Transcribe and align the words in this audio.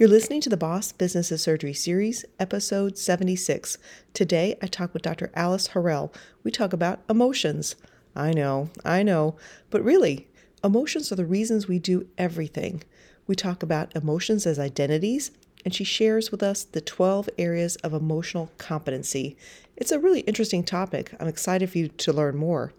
You're 0.00 0.08
listening 0.08 0.40
to 0.40 0.48
the 0.48 0.56
Boss 0.56 0.92
Business 0.92 1.30
of 1.30 1.42
Surgery 1.42 1.74
series, 1.74 2.24
episode 2.38 2.96
76. 2.96 3.76
Today, 4.14 4.56
I 4.62 4.66
talk 4.66 4.94
with 4.94 5.02
Dr. 5.02 5.30
Alice 5.34 5.68
Horrell. 5.68 6.10
We 6.42 6.50
talk 6.50 6.72
about 6.72 7.00
emotions. 7.10 7.76
I 8.16 8.32
know, 8.32 8.70
I 8.82 9.02
know, 9.02 9.36
but 9.68 9.84
really, 9.84 10.26
emotions 10.64 11.12
are 11.12 11.16
the 11.16 11.26
reasons 11.26 11.68
we 11.68 11.78
do 11.78 12.08
everything. 12.16 12.82
We 13.26 13.36
talk 13.36 13.62
about 13.62 13.94
emotions 13.94 14.46
as 14.46 14.58
identities, 14.58 15.32
and 15.66 15.74
she 15.74 15.84
shares 15.84 16.30
with 16.30 16.42
us 16.42 16.64
the 16.64 16.80
12 16.80 17.28
areas 17.36 17.76
of 17.84 17.92
emotional 17.92 18.50
competency. 18.56 19.36
It's 19.76 19.92
a 19.92 20.00
really 20.00 20.20
interesting 20.20 20.64
topic. 20.64 21.12
I'm 21.20 21.28
excited 21.28 21.68
for 21.68 21.76
you 21.76 21.88
to 21.88 22.12
learn 22.14 22.38
more. 22.38 22.72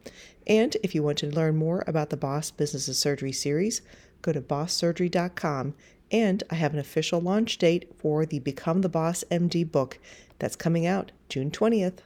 And 0.47 0.75
if 0.81 0.95
you 0.95 1.03
want 1.03 1.19
to 1.19 1.27
learn 1.27 1.55
more 1.55 1.83
about 1.85 2.09
the 2.09 2.17
Boss 2.17 2.49
Business 2.49 2.87
of 2.87 2.95
Surgery 2.95 3.31
series, 3.31 3.83
go 4.23 4.31
to 4.31 4.41
bosssurgery.com 4.41 5.75
and 6.11 6.43
I 6.49 6.55
have 6.55 6.73
an 6.73 6.79
official 6.79 7.21
launch 7.21 7.57
date 7.57 7.89
for 7.97 8.25
the 8.25 8.39
Become 8.39 8.81
the 8.81 8.89
Boss 8.89 9.23
MD 9.31 9.69
book 9.69 9.97
that's 10.39 10.55
coming 10.55 10.85
out 10.85 11.11
June 11.29 11.49
20th. 11.49 11.99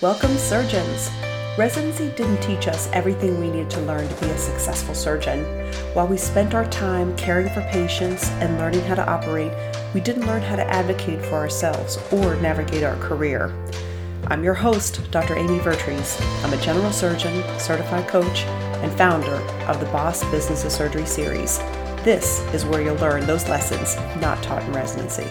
Welcome, 0.00 0.36
surgeons. 0.36 1.10
Residency 1.58 2.08
didn't 2.16 2.40
teach 2.40 2.68
us 2.68 2.88
everything 2.92 3.38
we 3.38 3.50
needed 3.50 3.68
to 3.70 3.80
learn 3.82 4.08
to 4.08 4.20
be 4.20 4.30
a 4.30 4.38
successful 4.38 4.94
surgeon. 4.94 5.44
While 5.94 6.06
we 6.06 6.16
spent 6.16 6.54
our 6.54 6.64
time 6.70 7.14
caring 7.16 7.52
for 7.52 7.60
patients 7.70 8.30
and 8.40 8.56
learning 8.56 8.82
how 8.82 8.94
to 8.94 9.08
operate, 9.10 9.52
we 9.92 10.00
didn't 10.00 10.26
learn 10.26 10.42
how 10.42 10.56
to 10.56 10.70
advocate 10.70 11.20
for 11.22 11.34
ourselves 11.34 11.98
or 12.12 12.36
navigate 12.36 12.84
our 12.84 12.96
career. 12.96 13.52
I'm 14.28 14.44
your 14.44 14.54
host, 14.54 15.10
Dr. 15.10 15.36
Amy 15.36 15.58
Vertrees. 15.58 16.18
I'm 16.44 16.52
a 16.52 16.62
general 16.62 16.92
surgeon, 16.92 17.42
certified 17.58 18.06
coach, 18.06 18.44
and 18.44 18.92
founder 18.92 19.34
of 19.66 19.80
the 19.80 19.86
Boss 19.86 20.22
Business 20.30 20.64
of 20.64 20.72
Surgery 20.72 21.04
series. 21.04 21.58
This 22.02 22.40
is 22.54 22.64
where 22.64 22.80
you'll 22.80 22.96
learn 22.96 23.26
those 23.26 23.46
lessons 23.46 23.94
not 24.22 24.42
taught 24.42 24.62
in 24.62 24.72
residency. 24.72 25.26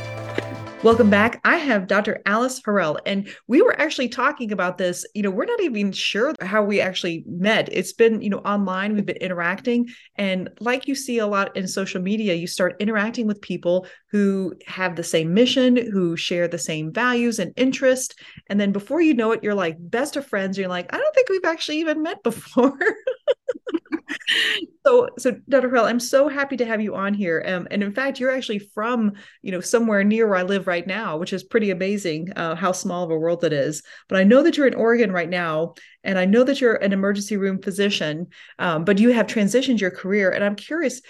Welcome 0.84 1.09
back. 1.09 1.42
I 1.44 1.58
have 1.58 1.88
Dr. 1.88 2.22
Alice 2.28 2.62
Horrell, 2.62 3.00
and 3.08 3.28
we 3.48 3.64
were 3.64 3.81
actually 3.81 4.08
talking 4.08 4.52
about 4.52 4.78
this. 4.78 5.03
You 5.16 5.23
know, 5.23 5.31
we're 5.31 5.45
not 5.45 5.62
even 5.62 5.92
sure 5.92 6.36
how 6.42 6.64
we 6.64 6.80
actually 6.80 7.23
met. 7.25 7.70
It's 7.72 7.92
been, 7.92 8.22
you 8.22 8.30
know, 8.30 8.38
online, 8.38 8.94
we've 8.94 9.06
been 9.06 9.17
interacting. 9.17 9.88
And 10.14 10.47
like 10.59 10.88
you 10.88 10.94
see 10.94 11.17
a 11.17 11.25
lot 11.25 11.58
in 11.58 11.67
social 11.67 12.03
media, 12.03 12.36
you 12.36 12.45
start 12.45 12.75
interacting 12.80 13.25
with 13.25 13.42
people 13.42 13.88
who 14.12 14.53
have 14.67 14.95
the 14.95 15.03
same 15.03 15.34
mission, 15.34 15.75
who 15.75 16.16
share 16.16 16.47
the 16.47 16.59
same 16.59 16.94
values 16.94 17.40
and 17.40 17.52
interest. 17.58 18.14
And 18.45 18.62
then 18.62 18.72
before 18.72 19.02
you 19.02 19.16
know 19.16 19.31
it, 19.31 19.44
you're 19.44 19.56
like 19.56 19.78
best 19.80 20.17
of 20.17 20.28
friends. 20.28 20.56
You're 20.56 20.70
like, 20.70 20.94
I 20.94 20.97
don't 20.97 21.16
think 21.16 21.30
we've 21.30 21.45
actually 21.45 21.80
even 21.80 22.03
met 22.03 22.22
before. 22.22 22.78
so 24.86 25.10
so 25.18 25.36
dr 25.48 25.70
Horrell, 25.70 25.86
i'm 25.86 26.00
so 26.00 26.28
happy 26.28 26.58
to 26.58 26.66
have 26.66 26.82
you 26.82 26.96
on 26.96 27.14
here. 27.14 27.44
Um, 27.46 27.68
and 27.72 27.84
in 27.84 27.94
fact 27.94 28.20
you're 28.20 28.32
actually 28.32 28.60
from 28.60 29.14
you 29.42 29.52
know 29.52 29.62
somewhere 29.62 30.04
near 30.04 30.28
where 30.28 30.38
i 30.38 30.44
live 30.44 30.68
right 30.68 30.86
now 30.86 31.18
which 31.18 31.34
is 31.34 31.44
pretty 31.44 31.72
amazing 31.72 32.32
uh, 32.36 32.56
how 32.56 32.72
small 32.72 33.04
of 33.04 33.12
a 33.12 33.18
world 33.18 33.44
it 33.44 33.54
is. 33.54 33.84
But 34.08 34.20
i 34.20 34.24
know 34.24 34.44
that 34.44 34.58
you're 34.58 34.68
in 34.68 34.76
oregon 34.76 35.12
right 35.12 35.30
now 35.30 35.76
and 36.04 36.18
i 36.18 36.26
know 36.26 36.44
that 36.44 36.62
you're 36.62 36.76
an 36.76 36.94
emergency 36.94 37.38
room 37.38 37.62
physician 37.62 38.28
um, 38.58 38.86
but 38.86 39.00
you 39.00 39.10
have 39.10 39.28
transitioned 39.28 39.80
your 39.80 39.92
career 39.92 40.32
and 40.32 40.44
i'm 40.44 40.56
curious 40.56 41.02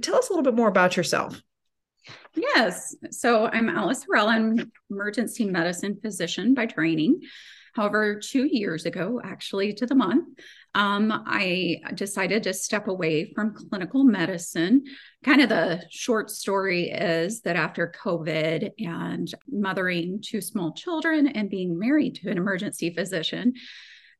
tell 0.00 0.16
us 0.16 0.28
a 0.28 0.32
little 0.32 0.44
bit 0.44 0.54
more 0.54 0.68
about 0.68 0.96
yourself. 0.96 1.40
Yes. 2.34 2.94
So 3.10 3.46
i'm 3.46 3.68
alice 3.68 4.04
Horrell. 4.04 4.28
i'm 4.28 4.70
emergency 4.90 5.44
medicine 5.44 5.98
physician 6.00 6.54
by 6.54 6.66
training. 6.66 7.20
However, 7.74 8.18
two 8.18 8.44
years 8.44 8.86
ago, 8.86 9.20
actually 9.22 9.72
to 9.74 9.86
the 9.86 9.94
month, 9.94 10.26
um, 10.74 11.24
I 11.26 11.80
decided 11.94 12.42
to 12.44 12.52
step 12.52 12.88
away 12.88 13.32
from 13.34 13.54
clinical 13.54 14.04
medicine. 14.04 14.84
Kind 15.24 15.40
of 15.40 15.48
the 15.48 15.82
short 15.90 16.30
story 16.30 16.90
is 16.90 17.40
that 17.42 17.56
after 17.56 17.92
COVID 18.02 18.72
and 18.78 19.32
mothering 19.50 20.22
two 20.24 20.40
small 20.40 20.72
children 20.72 21.26
and 21.26 21.50
being 21.50 21.78
married 21.78 22.16
to 22.16 22.30
an 22.30 22.38
emergency 22.38 22.94
physician, 22.94 23.54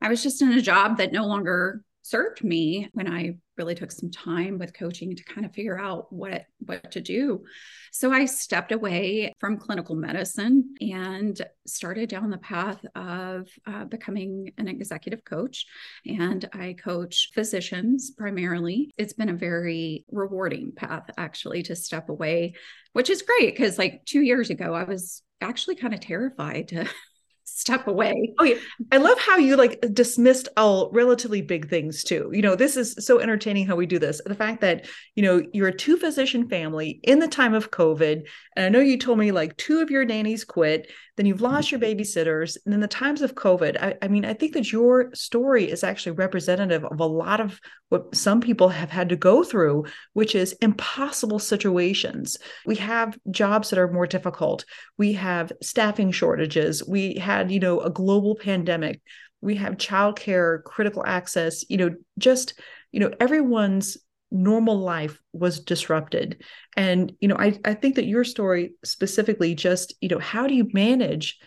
I 0.01 0.09
was 0.09 0.23
just 0.23 0.43
in 0.43 0.53
a 0.53 0.63
job 0.63 0.99
that 0.99 1.13
no 1.13 1.27
longer 1.27 1.83
served 2.09 2.43
me 2.43 2.89
when 2.93 3.11
I 3.13 3.37
really 3.57 3.75
took 3.75 3.91
some 3.91 4.11
time 4.11 4.59
with 4.59 4.73
coaching 4.73 5.15
to 5.17 5.25
kind 5.25 5.45
of 5.45 5.53
figure 5.53 5.79
out 5.79 6.13
what 6.13 6.45
what 6.65 6.93
to 6.93 7.01
do. 7.01 7.45
So 7.93 8.13
I 8.13 8.25
stepped 8.25 8.73
away 8.73 9.35
from 9.41 9.59
clinical 9.59 9.95
medicine 9.97 10.75
and 10.81 11.41
started 11.67 12.09
down 12.09 12.31
the 12.31 12.39
path 12.39 12.85
of 12.95 13.49
uh, 13.67 13.85
becoming 13.85 14.53
an 14.59 14.69
executive 14.69 15.25
coach. 15.25 15.67
And 16.07 16.49
I 16.53 16.75
coach 16.75 17.31
physicians 17.35 18.13
primarily. 18.17 18.93
It's 18.97 19.13
been 19.13 19.29
a 19.29 19.35
very 19.35 20.05
rewarding 20.11 20.73
path 20.75 21.11
actually 21.19 21.65
to 21.65 21.77
step 21.77 22.09
away, 22.09 22.55
which 22.93 23.11
is 23.11 23.23
great 23.23 23.55
because 23.55 23.79
like 23.79 24.05
two 24.05 24.21
years 24.21 24.51
ago 24.51 24.73
I 24.73 24.85
was 24.85 25.23
actually 25.41 25.77
kind 25.77 25.95
of 25.95 26.01
terrified 26.01 26.69
to 26.69 26.89
step 27.59 27.89
away. 27.89 28.33
Oh 28.39 28.45
yeah. 28.45 28.59
I 28.93 28.99
love 28.99 29.19
how 29.19 29.37
you 29.37 29.57
like 29.57 29.81
dismissed 29.93 30.49
all 30.57 30.91
relatively 30.93 31.43
big 31.43 31.69
things 31.69 32.05
too. 32.05 32.31
You 32.33 32.41
know, 32.41 32.55
this 32.55 32.77
is 32.77 32.95
so 33.01 33.19
entertaining 33.19 33.67
how 33.67 33.75
we 33.75 33.85
do 33.85 33.99
this. 33.99 34.21
The 34.25 34.35
fact 34.35 34.61
that, 34.61 34.87
you 35.17 35.25
know, 35.25 35.43
you're 35.53 35.69
a 35.69 35.77
two 35.77 35.97
physician 35.97 36.49
family 36.49 37.01
in 37.03 37.19
the 37.19 37.27
time 37.27 37.55
of 37.55 37.73
COVID. 37.73 38.29
And 38.55 38.65
I 38.65 38.69
know 38.69 38.79
you 38.79 38.97
told 38.97 39.19
me 39.19 39.33
like 39.33 39.57
two 39.57 39.81
of 39.81 39.91
your 39.91 40.05
nannies 40.05 40.45
quit 40.45 40.89
then 41.19 41.27
you've 41.27 41.43
lost 41.43 41.71
your 41.71 41.81
mm-hmm. 41.81 42.01
babysitters 42.01 42.57
and 42.65 42.73
then 42.73 42.81
the 42.81 42.89
times 42.89 43.21
of 43.21 43.35
covid 43.35 43.77
I, 43.81 43.97
I, 44.01 44.09
mean 44.09 44.25
i 44.25 44.33
think 44.33 44.55
that 44.55 44.73
your 44.73 45.11
story 45.15 45.71
is 45.71 45.85
actually 45.85 46.13
representative 46.13 46.85
of 46.85 47.01
a 47.01 47.05
lot 47.05 47.41
of 47.41 47.61
what 47.91 48.15
some 48.15 48.41
people 48.41 48.71
have 48.71 48.91
had 48.91 49.11
to 49.11 49.17
go 49.17 49.45
through 49.45 49.85
which 50.13 50.35
is 50.35 50.53
impossible 50.61 51.39
situations. 51.39 52.39
We 52.67 52.77
have 52.77 53.19
jobs 53.31 53.71
that 53.71 53.79
are 53.79 53.91
more 53.91 54.07
difficult. 54.07 54.65
We 54.97 55.15
have 55.15 55.53
staffing 55.63 56.13
shortages. 56.13 56.87
We 56.87 57.15
had 57.15 57.51
you 57.51 57.61
know 57.61 57.81
a 57.81 57.91
global 57.91 58.37
pandemic. 58.37 59.01
We 59.41 59.57
have 59.57 59.77
childcare 59.77 60.63
critical 60.65 61.05
access 61.07 61.69
you 61.69 61.77
know 61.77 61.91
just 62.19 62.55
you 62.93 63.01
know 63.01 63.11
everyone's 63.21 63.99
normal 64.31 64.79
life 64.79 65.21
was 65.33 65.61
disrupted. 65.61 66.43
And 66.77 67.13
you 67.21 67.29
know 67.29 67.37
i 67.37 67.59
i 67.65 67.75
think 67.75 67.97
that 67.97 68.07
your 68.07 68.25
story 68.25 68.75
specifically 68.85 69.55
just 69.55 69.95
you 70.01 70.09
know 70.09 70.19
how 70.19 70.47
do 70.47 70.55
you 70.55 70.69
manage 70.73 71.39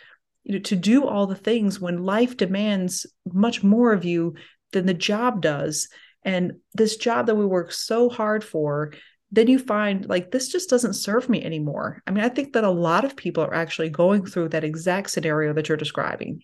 you 0.43 0.53
know 0.53 0.59
to 0.59 0.75
do 0.75 1.05
all 1.05 1.27
the 1.27 1.35
things 1.35 1.79
when 1.79 2.03
life 2.03 2.37
demands 2.37 3.05
much 3.31 3.63
more 3.63 3.93
of 3.93 4.05
you 4.05 4.35
than 4.71 4.85
the 4.85 4.93
job 4.93 5.41
does? 5.41 5.87
And 6.23 6.53
this 6.73 6.97
job 6.97 7.25
that 7.27 7.35
we 7.35 7.45
work 7.45 7.71
so 7.71 8.09
hard 8.09 8.43
for 8.43 8.93
then 9.33 9.47
you 9.47 9.57
find 9.59 10.09
like 10.09 10.29
this 10.31 10.49
just 10.49 10.69
doesn't 10.69 10.93
serve 10.93 11.29
me 11.29 11.43
anymore. 11.43 12.01
I 12.05 12.11
mean 12.11 12.23
i 12.23 12.29
think 12.29 12.53
that 12.53 12.63
a 12.63 12.69
lot 12.69 13.05
of 13.05 13.15
people 13.15 13.43
are 13.43 13.53
actually 13.53 13.89
going 13.89 14.25
through 14.25 14.49
that 14.49 14.63
exact 14.63 15.11
scenario 15.11 15.53
that 15.53 15.69
you're 15.69 15.77
describing 15.77 16.41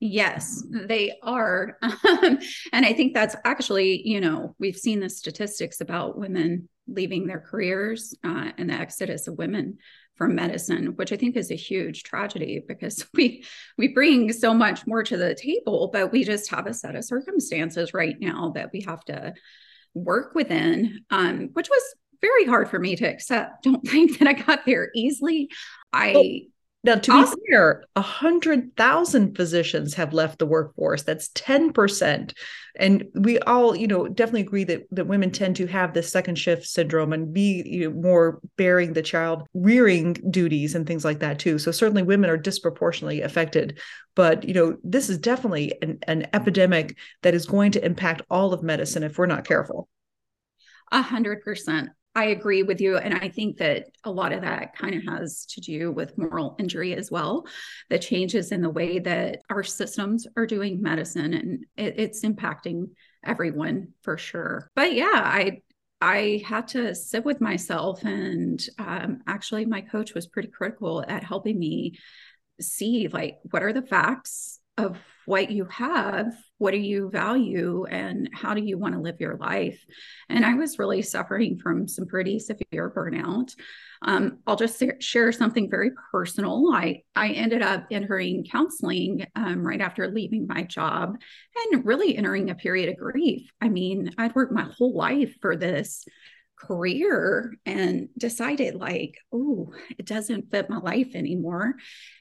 Yes, 0.00 0.64
they 0.70 1.18
are. 1.22 1.76
and 1.82 2.86
I 2.86 2.92
think 2.92 3.14
that's 3.14 3.34
actually, 3.44 4.06
you 4.06 4.20
know, 4.20 4.54
we've 4.58 4.76
seen 4.76 5.00
the 5.00 5.10
statistics 5.10 5.80
about 5.80 6.18
women 6.18 6.68
leaving 6.86 7.26
their 7.26 7.40
careers 7.40 8.14
uh, 8.24 8.52
and 8.56 8.70
the 8.70 8.74
exodus 8.74 9.26
of 9.26 9.38
women 9.38 9.78
from 10.14 10.34
medicine, 10.34 10.96
which 10.96 11.12
I 11.12 11.16
think 11.16 11.36
is 11.36 11.50
a 11.50 11.56
huge 11.56 12.02
tragedy 12.02 12.62
because 12.66 13.06
we 13.14 13.44
we 13.76 13.88
bring 13.88 14.32
so 14.32 14.54
much 14.54 14.86
more 14.86 15.02
to 15.02 15.16
the 15.16 15.34
table, 15.34 15.90
but 15.92 16.12
we 16.12 16.24
just 16.24 16.50
have 16.50 16.66
a 16.66 16.74
set 16.74 16.96
of 16.96 17.04
circumstances 17.04 17.94
right 17.94 18.16
now 18.20 18.52
that 18.54 18.70
we 18.72 18.82
have 18.82 19.04
to 19.06 19.34
work 19.94 20.34
within, 20.34 21.00
um, 21.10 21.50
which 21.54 21.68
was 21.68 21.82
very 22.20 22.44
hard 22.44 22.68
for 22.68 22.78
me 22.78 22.96
to 22.96 23.06
accept. 23.06 23.62
Don't 23.64 23.86
think 23.86 24.18
that 24.18 24.28
I 24.28 24.32
got 24.34 24.64
there 24.64 24.90
easily. 24.94 25.50
I 25.92 26.42
now, 26.84 26.94
to 26.94 27.12
awesome. 27.12 27.40
be 27.44 27.52
fair, 27.52 27.84
100,000 27.94 29.34
physicians 29.34 29.94
have 29.94 30.12
left 30.12 30.38
the 30.38 30.46
workforce. 30.46 31.02
That's 31.02 31.28
10%. 31.30 32.32
And 32.78 33.04
we 33.14 33.40
all, 33.40 33.74
you 33.74 33.88
know, 33.88 34.06
definitely 34.06 34.42
agree 34.42 34.62
that, 34.64 34.82
that 34.92 35.08
women 35.08 35.32
tend 35.32 35.56
to 35.56 35.66
have 35.66 35.92
this 35.92 36.12
second 36.12 36.36
shift 36.36 36.64
syndrome 36.66 37.12
and 37.12 37.34
be 37.34 37.64
you 37.66 37.90
know, 37.90 38.00
more 38.00 38.40
bearing 38.56 38.92
the 38.92 39.02
child 39.02 39.42
rearing 39.54 40.12
duties 40.30 40.76
and 40.76 40.86
things 40.86 41.04
like 41.04 41.18
that, 41.18 41.40
too. 41.40 41.58
So, 41.58 41.72
certainly 41.72 42.04
women 42.04 42.30
are 42.30 42.36
disproportionately 42.36 43.22
affected. 43.22 43.80
But, 44.14 44.44
you 44.44 44.54
know, 44.54 44.76
this 44.84 45.10
is 45.10 45.18
definitely 45.18 45.74
an, 45.82 45.98
an 46.06 46.28
epidemic 46.32 46.96
that 47.22 47.34
is 47.34 47.46
going 47.46 47.72
to 47.72 47.84
impact 47.84 48.22
all 48.30 48.52
of 48.52 48.62
medicine 48.62 49.02
if 49.02 49.18
we're 49.18 49.26
not 49.26 49.44
careful. 49.44 49.88
A 50.92 51.02
hundred 51.02 51.42
percent. 51.42 51.90
I 52.14 52.26
agree 52.26 52.62
with 52.64 52.80
you. 52.80 52.96
And 52.96 53.14
I 53.14 53.28
think 53.28 53.58
that 53.58 53.86
a 54.02 54.10
lot 54.10 54.32
of 54.32 54.42
that 54.42 54.74
kind 54.76 54.94
of 54.94 55.04
has 55.04 55.46
to 55.50 55.60
do 55.60 55.92
with 55.92 56.18
moral 56.18 56.56
injury 56.58 56.94
as 56.94 57.10
well. 57.10 57.46
The 57.90 57.98
changes 57.98 58.50
in 58.50 58.60
the 58.60 58.70
way 58.70 58.98
that 58.98 59.40
our 59.50 59.62
systems 59.62 60.26
are 60.36 60.46
doing 60.46 60.82
medicine 60.82 61.34
and 61.34 61.64
it, 61.76 61.94
it's 61.98 62.24
impacting 62.24 62.90
everyone 63.24 63.88
for 64.02 64.18
sure. 64.18 64.70
But 64.74 64.94
yeah, 64.94 65.06
I 65.12 65.60
I 66.00 66.42
had 66.46 66.68
to 66.68 66.94
sit 66.94 67.24
with 67.24 67.40
myself, 67.40 68.04
and 68.04 68.64
um, 68.78 69.20
actually, 69.26 69.64
my 69.64 69.80
coach 69.80 70.14
was 70.14 70.28
pretty 70.28 70.48
critical 70.48 71.04
at 71.06 71.24
helping 71.24 71.58
me 71.58 71.98
see 72.60 73.08
like 73.08 73.38
what 73.50 73.62
are 73.62 73.72
the 73.72 73.82
facts 73.82 74.60
of 74.76 74.96
what 75.28 75.50
you 75.50 75.66
have 75.66 76.32
what 76.56 76.72
do 76.72 76.78
you 76.78 77.10
value 77.10 77.84
and 77.84 78.30
how 78.32 78.54
do 78.54 78.62
you 78.62 78.78
want 78.78 78.94
to 78.94 79.00
live 79.00 79.20
your 79.20 79.36
life? 79.36 79.78
And 80.30 80.44
i 80.44 80.54
was 80.54 80.78
really 80.78 81.02
suffering 81.02 81.58
from 81.58 81.86
some 81.86 82.06
pretty 82.06 82.38
severe 82.38 82.90
burnout. 82.90 83.54
Um, 84.00 84.38
i'll 84.46 84.56
just 84.56 84.82
share 85.00 85.30
something 85.30 85.68
very 85.68 85.90
personal. 86.10 86.72
I 86.72 87.02
i 87.14 87.28
ended 87.28 87.60
up 87.60 87.84
entering 87.90 88.46
counseling 88.50 89.26
um, 89.36 89.58
right 89.66 89.82
after 89.82 90.08
leaving 90.08 90.46
my 90.46 90.62
job 90.62 91.16
and 91.72 91.84
really 91.84 92.16
entering 92.16 92.48
a 92.48 92.54
period 92.54 92.88
of 92.88 92.96
grief. 92.96 93.50
I 93.60 93.68
mean 93.68 94.10
i'd 94.16 94.34
worked 94.34 94.54
my 94.54 94.66
whole 94.78 94.96
life 94.96 95.36
for 95.42 95.56
this 95.56 96.06
career 96.60 97.54
and 97.64 98.08
decided 98.18 98.74
like 98.74 99.16
oh 99.32 99.72
it 99.98 100.06
doesn't 100.06 100.50
fit 100.50 100.70
my 100.70 100.78
life 100.78 101.14
anymore. 101.14 101.74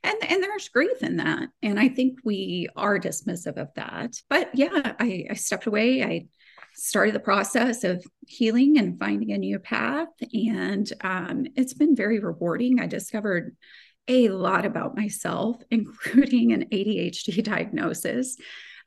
And 0.03 0.17
and 0.29 0.43
there's 0.43 0.69
grief 0.69 1.01
in 1.01 1.17
that 1.17 1.49
and 1.61 1.79
i 1.79 1.87
think 1.89 2.19
we 2.23 2.69
are 2.75 2.99
dismissive 2.99 3.57
of 3.57 3.69
that. 3.75 4.15
But 4.29 4.49
yeah 4.53 4.93
i, 4.99 5.25
I 5.29 5.33
stepped 5.33 5.65
away. 5.65 6.03
I 6.03 6.27
started 6.75 7.15
the 7.15 7.19
process 7.19 7.83
of 7.83 8.05
healing 8.27 8.77
and 8.77 8.99
finding 8.99 9.31
a 9.31 9.37
new 9.37 9.57
path 9.57 10.09
and 10.31 10.91
um, 11.01 11.45
it's 11.55 11.73
been 11.73 11.95
very 11.95 12.19
rewarding. 12.19 12.79
I 12.79 12.85
discovered 12.85 13.55
a 14.07 14.29
lot 14.29 14.65
about 14.65 14.95
myself 14.95 15.57
including 15.71 16.53
an 16.53 16.65
adhd 16.71 17.43
diagnosis 17.43 18.37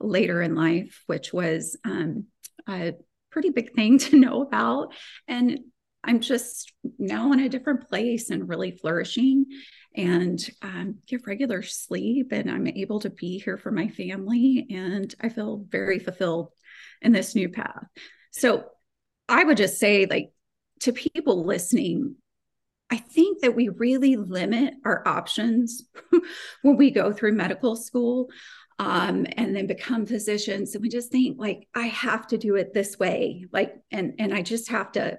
later 0.01 0.41
in 0.41 0.55
life 0.55 1.03
which 1.07 1.33
was 1.33 1.77
um, 1.85 2.27
a 2.69 2.95
pretty 3.31 3.51
big 3.51 3.75
thing 3.75 3.99
to 4.11 4.19
know 4.19 4.43
about. 4.43 4.95
And 5.29 5.61
I'm 6.03 6.21
just 6.21 6.73
now 6.99 7.33
in 7.33 7.41
a 7.41 7.49
different 7.49 7.89
place 7.89 8.31
and 8.31 8.49
really 8.49 8.71
flourishing 8.71 9.47
and 9.95 10.39
um, 10.63 10.99
get 11.07 11.27
regular 11.27 11.63
sleep. 11.63 12.33
And 12.33 12.51
I'm 12.51 12.67
able 12.67 13.01
to 13.01 13.11
be 13.11 13.39
here 13.39 13.59
for 13.59 13.71
my 13.71 13.89
family. 13.89 14.67
And 14.71 15.15
I 15.21 15.29
feel 15.29 15.65
very 15.69 15.99
fulfilled 15.99 16.51
in 17.03 17.13
this 17.13 17.35
new 17.35 17.49
path. 17.49 17.85
So 18.31 18.65
I 19.29 19.45
would 19.45 19.57
just 19.57 19.79
say, 19.79 20.07
like, 20.07 20.33
to 20.81 20.93
people 20.93 21.45
listening, 21.45 22.17
I 22.91 22.97
think 22.97 23.43
that 23.43 23.55
we 23.55 23.69
really 23.69 24.17
limit 24.17 24.75
our 24.85 25.07
options 25.07 25.85
when 26.63 26.77
we 26.77 26.91
go 26.91 27.13
through 27.13 27.35
medical 27.35 27.77
school 27.77 28.31
um, 28.81 29.27
and 29.37 29.55
then 29.55 29.67
become 29.67 30.07
physicians. 30.07 30.75
And 30.75 30.81
we 30.81 30.89
just 30.89 31.13
think 31.13 31.39
like, 31.39 31.69
I 31.75 31.89
have 31.89 32.27
to 32.29 32.39
do 32.39 32.57
it 32.57 32.73
this 32.73 32.99
way. 32.99 33.45
Like, 33.53 33.75
and, 33.93 34.15
and 34.19 34.33
I 34.33 34.41
just 34.41 34.71
have 34.71 34.91
to 34.93 35.19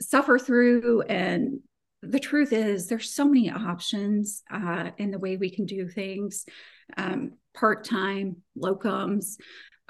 suffer 0.00 0.38
through. 0.38 1.02
And 1.02 1.60
the 2.00 2.18
truth 2.18 2.54
is 2.54 2.86
there's 2.86 3.12
so 3.12 3.26
many 3.26 3.50
options 3.50 4.42
uh, 4.50 4.88
in 4.96 5.10
the 5.10 5.18
way 5.18 5.36
we 5.36 5.50
can 5.50 5.66
do 5.66 5.86
things. 5.86 6.46
Um, 6.96 7.32
part-time 7.54 8.36
locums, 8.58 9.36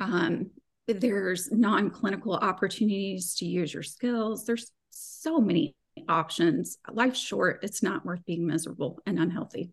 um, 0.01 0.51
there's 0.89 1.53
non-clinical 1.53 2.35
opportunities 2.35 3.37
to 3.37 3.45
use 3.45 3.73
your 3.73 3.85
skills. 3.85 4.45
There's 4.45 4.73
so 4.91 5.39
many 5.39 5.77
options. 6.09 6.79
Life's 6.93 7.21
short. 7.21 7.61
It's 7.63 7.83
not 7.83 8.05
worth 8.05 8.25
being 8.27 8.45
miserable 8.45 8.99
and 9.07 9.21
unhealthy. 9.21 9.71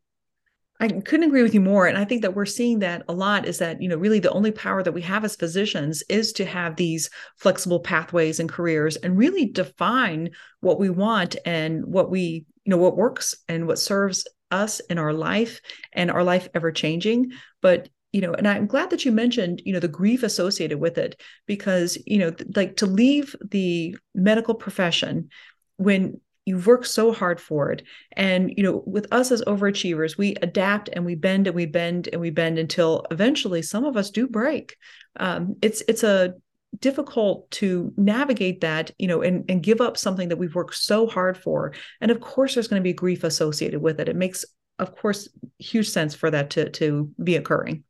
I 0.79 0.87
couldn't 0.87 1.27
agree 1.27 1.43
with 1.43 1.53
you 1.53 1.61
more. 1.61 1.87
And 1.87 1.97
I 1.97 2.03
think 2.03 2.23
that 2.23 2.35
we're 2.35 2.45
seeing 2.45 2.79
that 2.79 3.03
a 3.07 3.13
lot 3.13 3.47
is 3.47 3.59
that, 3.59 3.81
you 3.81 3.87
know, 3.87 3.95
really 3.95 4.19
the 4.19 4.31
only 4.31 4.51
power 4.51 4.83
that 4.83 4.91
we 4.91 5.01
have 5.03 5.23
as 5.23 5.35
physicians 5.35 6.03
is 6.09 6.33
to 6.33 6.45
have 6.45 6.75
these 6.75 7.09
flexible 7.37 7.79
pathways 7.79 8.39
and 8.39 8.49
careers 8.49 8.95
and 8.97 9.17
really 9.17 9.45
define 9.45 10.31
what 10.61 10.79
we 10.79 10.89
want 10.89 11.35
and 11.45 11.85
what 11.85 12.09
we, 12.09 12.45
you 12.65 12.69
know, 12.71 12.77
what 12.77 12.97
works 12.97 13.35
and 13.47 13.67
what 13.67 13.79
serves 13.79 14.27
us 14.51 14.79
in 14.81 14.97
our 14.97 15.13
life 15.13 15.61
and 15.93 16.11
our 16.11 16.23
life 16.23 16.47
ever 16.53 16.71
changing. 16.71 17.31
But 17.61 17.89
you 18.13 18.21
know 18.21 18.33
and 18.33 18.47
i'm 18.47 18.67
glad 18.67 18.91
that 18.91 19.03
you 19.03 19.11
mentioned 19.11 19.59
you 19.65 19.73
know 19.73 19.79
the 19.79 19.87
grief 19.87 20.21
associated 20.21 20.79
with 20.79 20.99
it 20.99 21.19
because 21.47 21.97
you 22.05 22.19
know 22.19 22.31
like 22.55 22.77
to 22.77 22.85
leave 22.85 23.35
the 23.49 23.97
medical 24.13 24.53
profession 24.53 25.29
when 25.77 26.21
you've 26.45 26.67
worked 26.67 26.87
so 26.87 27.11
hard 27.11 27.39
for 27.39 27.71
it. 27.71 27.83
And 28.13 28.53
you 28.55 28.63
know 28.63 28.83
with 28.85 29.07
us 29.11 29.31
as 29.31 29.41
overachievers 29.43 30.17
we 30.17 30.35
adapt 30.41 30.89
and 30.91 31.05
we 31.05 31.15
bend 31.15 31.47
and 31.47 31.55
we 31.55 31.65
bend 31.65 32.09
and 32.11 32.21
we 32.21 32.29
bend 32.29 32.59
until 32.59 33.05
eventually 33.11 33.61
some 33.61 33.85
of 33.85 33.97
us 33.97 34.09
do 34.09 34.27
break. 34.27 34.75
Um, 35.19 35.55
it's 35.61 35.83
it's 35.87 36.03
a 36.03 36.33
difficult 36.79 37.49
to 37.51 37.93
navigate 37.97 38.61
that 38.61 38.91
you 38.97 39.07
know 39.07 39.21
and, 39.21 39.45
and 39.49 39.61
give 39.61 39.79
up 39.79 39.95
something 39.95 40.29
that 40.29 40.37
we've 40.37 40.55
worked 40.55 40.75
so 40.75 41.07
hard 41.07 41.37
for. 41.37 41.73
And 42.01 42.11
of 42.11 42.19
course 42.19 42.53
there's 42.53 42.67
going 42.67 42.81
to 42.81 42.83
be 42.83 42.93
grief 42.93 43.23
associated 43.23 43.81
with 43.81 43.99
it. 43.99 44.09
It 44.09 44.15
makes 44.15 44.45
of 44.79 44.95
course 44.95 45.29
huge 45.59 45.89
sense 45.89 46.15
for 46.15 46.31
that 46.31 46.49
to 46.51 46.69
to 46.71 47.11
be 47.23 47.35
occurring. 47.35 47.83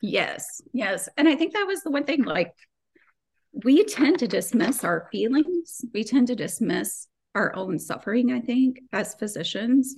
Yes 0.00 0.60
yes. 0.72 1.08
And 1.16 1.28
i 1.28 1.34
think 1.34 1.52
that 1.52 1.66
was 1.66 1.82
the 1.82 1.90
one 1.90 2.04
thing 2.04 2.22
like 2.22 2.54
we 3.64 3.84
tend 3.84 4.18
to 4.18 4.28
dismiss 4.28 4.84
our 4.84 5.08
feelings. 5.10 5.82
We 5.94 6.04
tend 6.04 6.26
to 6.26 6.36
dismiss 6.36 7.08
our 7.36 7.54
own 7.54 7.78
suffering, 7.78 8.32
I 8.32 8.40
think, 8.40 8.80
as 8.92 9.14
physicians, 9.14 9.94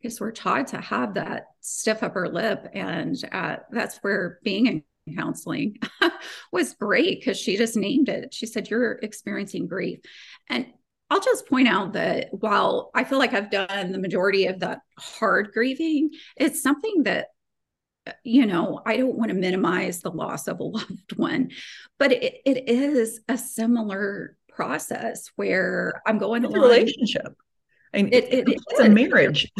because 0.00 0.20
we're 0.20 0.30
taught 0.30 0.68
to 0.68 0.80
have 0.80 1.14
that 1.14 1.46
stiff 1.60 2.02
upper 2.02 2.28
lip. 2.28 2.68
And 2.74 3.16
uh, 3.32 3.56
that's 3.70 3.98
where 3.98 4.38
being 4.44 4.66
in 4.66 5.16
counseling 5.16 5.78
was 6.52 6.74
great 6.74 7.20
because 7.20 7.38
she 7.38 7.56
just 7.56 7.76
named 7.76 8.08
it. 8.08 8.34
She 8.34 8.46
said, 8.46 8.70
You're 8.70 8.92
experiencing 8.92 9.66
grief. 9.66 10.00
And 10.48 10.66
I'll 11.10 11.20
just 11.20 11.48
point 11.48 11.68
out 11.68 11.94
that 11.94 12.28
while 12.30 12.90
I 12.94 13.04
feel 13.04 13.18
like 13.18 13.34
I've 13.34 13.50
done 13.50 13.92
the 13.92 13.98
majority 13.98 14.46
of 14.46 14.60
that 14.60 14.80
hard 14.98 15.52
grieving, 15.52 16.10
it's 16.36 16.62
something 16.62 17.04
that 17.04 17.28
you 18.24 18.46
know, 18.46 18.80
I 18.84 18.96
don't 18.96 19.16
want 19.16 19.28
to 19.28 19.36
minimize 19.36 20.00
the 20.00 20.10
loss 20.10 20.48
of 20.48 20.60
a 20.60 20.64
loved 20.64 21.16
one, 21.16 21.50
but 21.98 22.12
it, 22.12 22.40
it 22.44 22.68
is 22.68 23.20
a 23.28 23.38
similar 23.38 24.36
process 24.54 25.30
where 25.36 26.02
I'm 26.06 26.18
going 26.18 26.44
it's 26.44 26.54
a 26.54 26.60
relationship. 26.60 27.34
I 27.94 28.02
mean, 28.02 28.12
it, 28.12 28.32
it, 28.32 28.44
it's 28.48 28.80
a 28.80 28.88
marriage. 28.88 29.50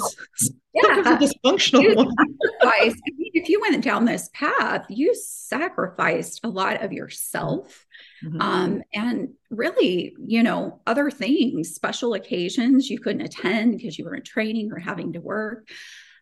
yeah, 0.73 0.83
it's 0.83 1.35
a 1.35 1.39
dysfunctional 1.47 1.94
one. 1.94 2.15
I 2.62 2.94
mean, 3.19 3.31
if 3.35 3.49
you 3.49 3.61
went 3.61 3.85
down 3.85 4.05
this 4.05 4.31
path, 4.33 4.87
you 4.89 5.15
sacrificed 5.15 6.41
a 6.44 6.49
lot 6.49 6.83
of 6.83 6.93
yourself, 6.93 7.85
mm-hmm. 8.25 8.41
um, 8.41 8.83
and 8.94 9.31
really, 9.50 10.15
you 10.25 10.43
know, 10.43 10.81
other 10.87 11.11
things, 11.11 11.75
special 11.75 12.15
occasions 12.15 12.89
you 12.89 12.99
couldn't 12.99 13.23
attend 13.23 13.77
because 13.77 13.99
you 13.99 14.06
were 14.06 14.15
in 14.15 14.23
training 14.23 14.73
or 14.73 14.79
having 14.79 15.12
to 15.12 15.21
work. 15.21 15.69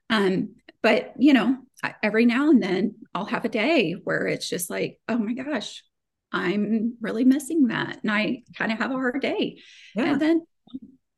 Um, 0.09 0.57
but 0.83 1.13
you 1.19 1.33
know, 1.33 1.59
every 2.03 2.27
now 2.27 2.51
and 2.51 2.63
then 2.63 2.97
I'll 3.15 3.27
have 3.27 3.45
a 3.45 3.51
day 3.51 3.93
where 3.93 4.27
it's 4.27 4.49
just 4.49 4.69
like, 4.69 4.99
oh 5.09 5.19
my 5.19 5.35
gosh, 5.35 5.85
I'm 6.33 6.97
really 7.01 7.25
missing 7.25 7.69
that. 7.69 7.99
And 8.03 8.11
I 8.11 8.43
kind 8.57 8.73
of 8.73 8.79
have 8.79 8.91
a 8.91 8.95
hard 8.95 9.21
day. 9.21 9.59
Yeah. 9.95 10.13
And 10.13 10.21
then 10.21 10.47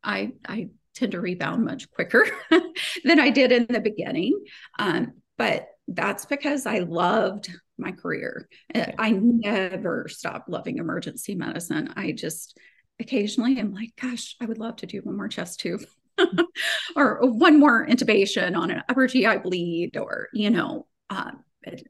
I 0.02 0.32
I 0.46 0.68
tend 0.94 1.12
to 1.12 1.20
rebound 1.20 1.64
much 1.64 1.90
quicker 1.90 2.26
than 3.04 3.18
I 3.18 3.30
did 3.30 3.52
in 3.52 3.66
the 3.68 3.80
beginning. 3.80 4.38
Um, 4.78 5.14
but 5.38 5.68
that's 5.88 6.26
because 6.26 6.66
I 6.66 6.80
loved 6.80 7.50
my 7.78 7.92
career. 7.92 8.48
Okay. 8.74 8.94
I 8.98 9.10
never 9.10 10.06
stopped 10.08 10.48
loving 10.48 10.78
emergency 10.78 11.34
medicine. 11.34 11.92
I 11.96 12.12
just 12.12 12.58
occasionally 13.00 13.58
am 13.58 13.72
like, 13.72 13.92
gosh, 14.00 14.36
I 14.40 14.46
would 14.46 14.58
love 14.58 14.76
to 14.76 14.86
do 14.86 15.00
one 15.00 15.16
more 15.16 15.28
chest 15.28 15.60
tube. 15.60 15.82
or 16.96 17.20
one 17.22 17.58
more 17.58 17.86
intubation 17.86 18.54
on 18.54 18.70
an 18.70 18.82
upper 18.88 19.06
GI 19.06 19.38
bleed, 19.38 19.96
or 19.96 20.28
you 20.34 20.50
know, 20.50 20.86
uh, 21.08 21.30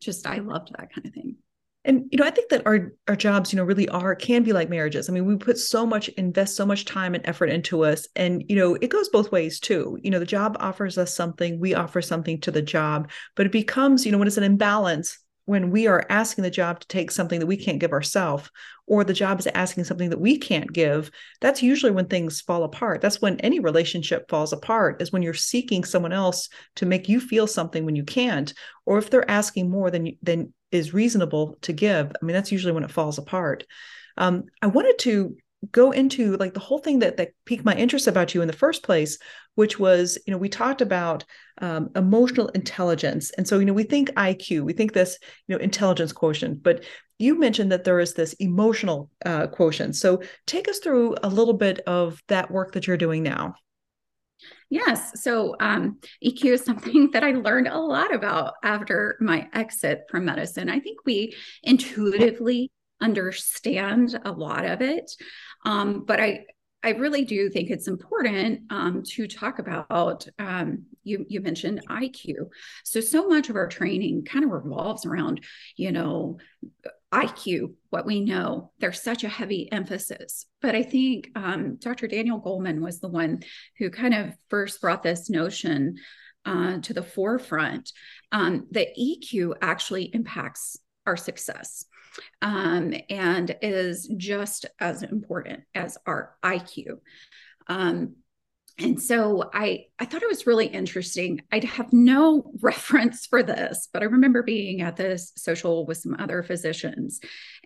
just 0.01 0.29
I 0.29 0.37
loved 0.37 0.71
that 0.71 0.95
kind 0.95 1.07
of 1.07 1.13
thing 1.13 1.37
and 1.85 2.05
you 2.11 2.19
know 2.19 2.25
i 2.25 2.31
think 2.31 2.49
that 2.51 2.67
our 2.67 2.93
our 3.09 3.17
jobs 3.17 3.53
you 3.53 3.57
know 3.57 3.65
really 3.65 3.89
are 3.89 4.15
can 4.15 4.43
be 4.43 4.53
like 4.53 4.71
marriages. 4.71 5.09
I 5.09 5.13
mean 5.13 5.25
we 5.25 5.37
put 5.37 5.59
so 5.59 5.87
much 5.87 6.09
invest 6.11 6.57
so 6.57 6.67
much 6.67 6.85
time 6.85 7.15
and 7.15 7.27
effort 7.27 7.47
into 7.47 7.85
us 7.85 8.07
and 8.17 8.45
you 8.49 8.57
know 8.57 8.75
it 8.77 8.89
goes 8.89 9.09
both 9.09 9.33
ways 9.33 9.61
too. 9.61 9.99
You 10.03 10.11
know 10.11 10.19
the 10.19 10.27
job 10.27 10.57
offers 10.61 10.99
us 10.99 11.15
something 11.15 11.61
we 11.61 11.75
offer 11.75 12.03
something 12.03 12.41
to 12.43 12.51
the 12.51 12.63
job 12.63 13.11
but 13.37 13.47
it 13.47 13.53
becomes 13.53 14.05
you 14.07 14.13
know 14.13 14.19
when 14.19 14.29
it's 14.29 14.37
an 14.37 14.45
imbalance 14.45 15.19
when 15.45 15.71
we 15.71 15.89
are 15.89 16.07
asking 16.09 16.45
the 16.45 16.51
job 16.51 16.79
to 16.81 16.87
take 16.87 17.11
something 17.11 17.41
that 17.41 17.47
we 17.47 17.57
can't 17.57 17.81
give 17.81 17.93
ourselves 17.93 18.49
or 18.87 19.03
the 19.03 19.13
job 19.13 19.41
is 19.41 19.49
asking 19.49 19.83
something 19.85 20.11
that 20.11 20.21
we 20.21 20.39
can't 20.39 20.73
give 20.73 21.11
that's 21.41 21.63
usually 21.63 21.91
when 21.91 22.07
things 22.07 22.41
fall 22.41 22.63
apart. 22.63 23.01
That's 23.01 23.21
when 23.21 23.41
any 23.41 23.59
relationship 23.59 24.29
falls 24.29 24.53
apart 24.53 25.03
is 25.03 25.13
when 25.13 25.23
you're 25.23 25.35
seeking 25.35 25.83
someone 25.83 26.13
else 26.13 26.49
to 26.77 26.87
make 26.87 27.09
you 27.09 27.21
feel 27.21 27.47
something 27.47 27.85
when 27.85 27.97
you 27.97 28.05
can't 28.05 28.53
or 28.87 28.99
if 28.99 29.11
they're 29.11 29.31
asking 29.31 29.71
more 29.71 29.91
than 29.91 30.17
than 30.23 30.53
is 30.73 30.95
reasonable 30.95 31.59
to 31.63 31.73
give 31.73 32.11
i 32.11 32.25
mean 32.25 32.35
that's 32.35 32.53
usually 32.53 32.73
when 32.73 32.85
it 32.85 32.91
falls 32.91 33.19
apart. 33.19 33.65
Um, 34.17 34.45
i 34.61 34.67
wanted 34.67 34.99
to 35.01 35.37
go 35.71 35.93
into 35.93 36.37
like 36.39 36.55
the 36.55 36.61
whole 36.61 36.79
thing 36.79 36.99
that 36.99 37.19
that 37.19 37.31
piqued 37.45 37.65
my 37.65 37.75
interest 37.75 38.09
about 38.09 38.35
you 38.35 38.43
in 38.43 38.49
the 38.49 38.53
first 38.53 38.83
place 38.83 39.19
which 39.55 39.79
was 39.79 40.19
you 40.27 40.33
know 40.33 40.39
we 40.39 40.49
talked 40.49 40.81
about 40.81 41.25
um, 41.61 41.91
emotional 41.95 42.49
intelligence. 42.49 43.31
And 43.31 43.47
so 43.47 43.59
you 43.59 43.65
know 43.65 43.73
we 43.73 43.85
think 43.85 44.11
iq 44.11 44.61
we 44.63 44.73
think 44.73 44.93
this 44.93 45.19
you 45.47 45.55
know 45.55 45.63
intelligence 45.63 46.13
quotient 46.13 46.63
but 46.63 46.85
you 47.19 47.39
mentioned 47.39 47.71
that 47.71 47.85
there 47.85 48.01
is 48.01 48.15
this 48.15 48.33
emotional 48.35 49.09
uh, 49.25 49.47
quotient. 49.47 49.95
So 49.95 50.23
take 50.47 50.69
us 50.69 50.81
through 50.81 51.15
a 51.23 51.29
little 51.29 51.55
bit 51.55 51.79
of 51.81 52.21
that 52.27 52.51
work 52.51 52.73
that 52.73 52.89
you're 52.89 52.97
doing 52.97 53.23
now 53.23 53.55
Yes. 54.71 55.23
So 55.23 55.55
um, 55.61 55.99
EQ 56.25 56.45
is 56.47 56.65
something 56.65 57.11
that 57.13 57.23
I 57.23 57.33
learned 57.33 57.69
a 57.69 57.79
lot 57.79 58.15
about 58.15 58.55
after 58.63 59.17
my 59.21 59.49
exit 59.53 60.05
from 60.11 60.25
medicine. 60.25 60.69
I 60.71 60.81
think 60.81 61.01
we 61.05 61.35
intuitively 61.63 62.71
understand 63.01 64.19
a 64.25 64.33
lot 64.33 64.65
of 64.65 64.81
it, 64.81 65.11
um, 65.65 66.05
but 66.07 66.21
I 66.21 66.47
I 66.85 66.91
really 66.91 67.25
do 67.25 67.49
think 67.49 67.71
it's 67.71 67.87
important 67.87 68.63
um, 68.71 69.03
to 69.11 69.29
talk 69.29 69.59
about. 69.59 70.27
Um, 70.39 70.87
you 71.05 71.27
you 71.29 71.41
mentioned 71.41 71.83
IQ, 71.89 72.49
so 72.85 73.01
so 73.01 73.29
much 73.29 73.51
of 73.51 73.57
our 73.57 73.69
training 73.69 74.25
kind 74.25 74.45
of 74.45 74.51
revolves 74.51 75.05
around 75.05 75.45
you 75.77 75.93
know 75.93 76.39
IQ, 77.13 77.75
what 77.91 78.07
we 78.07 78.21
know. 78.21 78.73
There's 78.79 79.03
such 79.03 79.23
a 79.23 79.29
heavy 79.29 79.71
emphasis, 79.71 80.47
but 80.61 80.75
I 80.75 80.83
think 80.83 81.29
um, 81.35 81.77
Dr. 81.77 82.07
Daniel 82.07 82.41
Goleman 82.41 82.81
was 82.81 83.01
the 83.01 83.09
one 83.09 83.43
who 83.79 83.91
kind 83.91 84.15
of 84.15 84.35
first 84.49 84.81
brought 84.81 85.03
this 85.03 85.29
notion 85.29 85.97
uh, 86.47 86.79
to 86.79 86.95
the 86.95 87.03
forefront. 87.03 87.93
Um, 88.33 88.67
that 88.71 88.97
EQ 88.99 89.55
actually 89.61 90.05
impacts 90.15 90.79
our 91.07 91.17
success 91.17 91.85
um, 92.41 92.95
and 93.11 93.57
is 93.63 94.11
just 94.17 94.67
as 94.81 95.03
important 95.03 95.65
as 95.75 95.99
our 96.07 96.37
IQ. 96.43 96.99
Um, 97.69 98.17
and 98.79 99.01
so 99.01 99.51
I, 99.53 99.87
I 99.99 100.05
thought 100.05 100.23
it 100.23 100.29
was 100.29 100.47
really 100.47 100.67
interesting. 100.67 101.43
I'd 101.51 101.65
have 101.65 101.93
no 101.93 102.53
reference 102.61 103.27
for 103.27 103.43
this, 103.43 103.89
but 103.93 104.03
I 104.03 104.07
remember 104.07 104.43
being 104.43 104.83
at 104.83 104.97
this 104.97 105.33
social 105.37 105.87
with 105.87 105.99
some 105.99 106.17
other 106.19 106.43
physicians, 106.43 107.21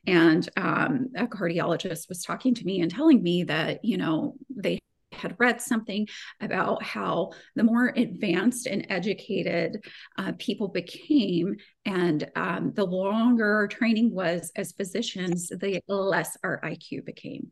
and 0.07 0.49
um, 0.57 1.09
a 1.17 1.27
cardiologist 1.27 2.09
was 2.09 2.23
talking 2.23 2.55
to 2.55 2.65
me 2.65 2.81
and 2.81 2.91
telling 2.91 3.23
me 3.23 3.45
that 3.45 3.85
you 3.85 3.97
know 3.97 4.35
they 4.55 4.79
had 5.13 5.37
read 5.39 5.61
something 5.61 6.07
about 6.41 6.83
how 6.83 7.33
the 7.55 7.65
more 7.65 7.93
advanced 7.97 8.67
and 8.67 8.87
educated 8.91 9.85
uh, 10.19 10.33
people 10.39 10.69
became 10.69 11.57
and 11.85 12.29
um, 12.37 12.73
the 12.75 12.85
longer 12.85 13.69
training 13.71 14.13
was 14.13 14.53
as 14.57 14.73
physicians, 14.73 15.49
the 15.49 15.81
less 15.89 16.37
our 16.45 16.61
IQ 16.63 17.05
became, 17.05 17.49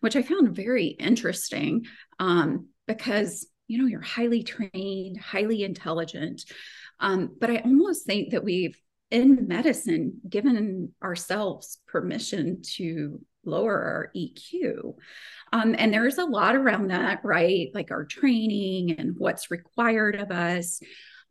which 0.00 0.16
I 0.16 0.22
found 0.22 0.56
very 0.56 0.86
interesting 0.86 1.86
um, 2.18 2.68
because, 2.86 3.46
you 3.68 3.78
know, 3.78 3.86
you're 3.86 4.00
highly 4.00 4.42
trained, 4.42 5.20
highly 5.20 5.64
intelligent. 5.64 6.44
Um, 7.00 7.36
but 7.38 7.50
I 7.50 7.58
almost 7.58 8.06
think 8.06 8.30
that 8.30 8.44
we've 8.44 8.78
in 9.10 9.46
medicine 9.46 10.20
given 10.28 10.92
ourselves 11.02 11.78
permission 11.86 12.62
to 12.62 13.20
lower 13.44 13.80
our 13.80 14.10
EQ. 14.16 14.96
Um, 15.52 15.76
and 15.78 15.92
there's 15.94 16.18
a 16.18 16.24
lot 16.24 16.56
around 16.56 16.88
that, 16.88 17.20
right? 17.24 17.68
Like 17.72 17.90
our 17.92 18.04
training 18.04 18.96
and 18.98 19.14
what's 19.16 19.50
required 19.50 20.16
of 20.16 20.30
us. 20.32 20.80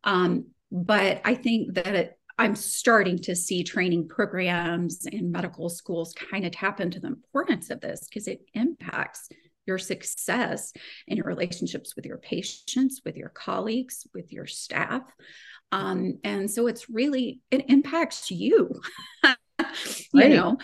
Um, 0.04 0.48
but 0.72 1.22
I 1.26 1.36
think 1.36 1.74
that 1.76 1.96
it, 1.96 2.20
I'm 2.38 2.56
starting 2.56 3.18
to 3.20 3.36
see 3.36 3.64
training 3.64 4.08
programs 4.08 5.06
and 5.06 5.32
medical 5.32 5.70
schools 5.70 6.14
kind 6.32 6.46
of 6.46 6.52
tap 6.52 6.80
into 6.80 7.00
the 7.00 7.08
importance 7.08 7.70
of 7.70 7.82
this 7.82 8.08
because 8.08 8.28
it 8.28 8.42
impacts 8.54 9.30
your 9.66 9.78
success 9.78 10.74
in 11.08 11.18
your 11.18 11.26
relationships 11.26 11.96
with 11.96 12.06
your 12.06 12.18
patients, 12.18 13.02
with 13.06 13.18
your 13.18 13.30
colleagues, 13.30 14.08
with 14.14 14.32
your 14.32 14.48
staff. 14.48 15.04
Um, 15.72 16.20
and 16.24 16.50
so 16.50 16.68
it's 16.68 16.90
really, 16.90 17.42
it 17.52 17.70
impacts 17.70 18.32
you, 18.32 18.82
you 19.24 19.34
right. 20.14 20.32
know, 20.32 20.58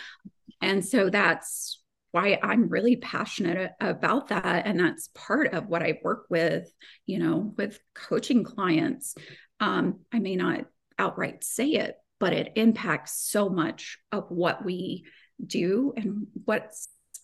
and 0.62 0.86
so 0.86 1.10
that's 1.10 1.82
why 2.12 2.38
I'm 2.42 2.70
really 2.70 2.98
passionate 2.98 3.72
about 3.80 4.30
that. 4.30 4.68
And 4.68 4.80
that's 4.80 5.10
part 5.16 5.54
of 5.54 5.68
what 5.68 5.82
I 5.82 6.00
work 6.04 6.26
with, 6.30 6.72
you 7.06 7.20
know, 7.20 7.54
with 7.58 7.80
coaching 7.96 8.44
clients. 8.44 9.16
Um, 9.60 10.02
I 10.12 10.20
may 10.20 10.36
not 10.36 10.66
outright 11.00 11.44
say 11.44 11.72
it, 11.72 11.96
but 12.20 12.34
it 12.34 12.54
impacts 12.56 13.14
so 13.14 13.50
much 13.50 13.98
of 14.12 14.30
what 14.30 14.64
we 14.64 15.06
do 15.46 15.94
and 15.96 16.28
what 16.46 16.72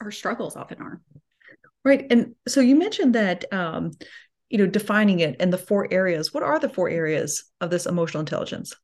our 0.01 0.11
struggles 0.11 0.55
often 0.55 0.81
are. 0.81 1.01
Right. 1.87 2.05
And 2.09 2.35
so 2.49 2.59
you 2.59 2.75
mentioned 2.75 3.15
that, 3.15 3.45
um, 3.53 3.91
you 4.49 4.57
know, 4.57 4.67
defining 4.67 5.21
it 5.21 5.39
in 5.39 5.51
the 5.51 5.57
four 5.57 5.87
areas. 5.89 6.33
What 6.33 6.43
are 6.43 6.59
the 6.59 6.67
four 6.67 6.89
areas 6.89 7.45
of 7.61 7.69
this 7.69 7.85
emotional 7.85 8.19
intelligence? 8.19 8.75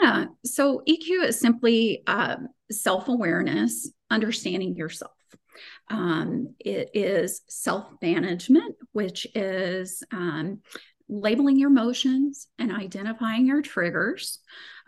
Yeah. 0.00 0.26
So 0.44 0.80
EQ 0.88 1.24
is 1.24 1.40
simply 1.40 2.04
um, 2.06 2.46
self 2.70 3.08
awareness, 3.08 3.90
understanding 4.12 4.76
yourself. 4.76 5.10
Um, 5.90 6.54
it 6.60 6.90
is 6.94 7.40
self 7.48 7.88
management, 8.00 8.76
which 8.92 9.26
is 9.34 10.04
um, 10.12 10.60
labeling 11.08 11.58
your 11.58 11.70
emotions 11.70 12.46
and 12.60 12.70
identifying 12.70 13.48
your 13.48 13.60
triggers 13.60 14.38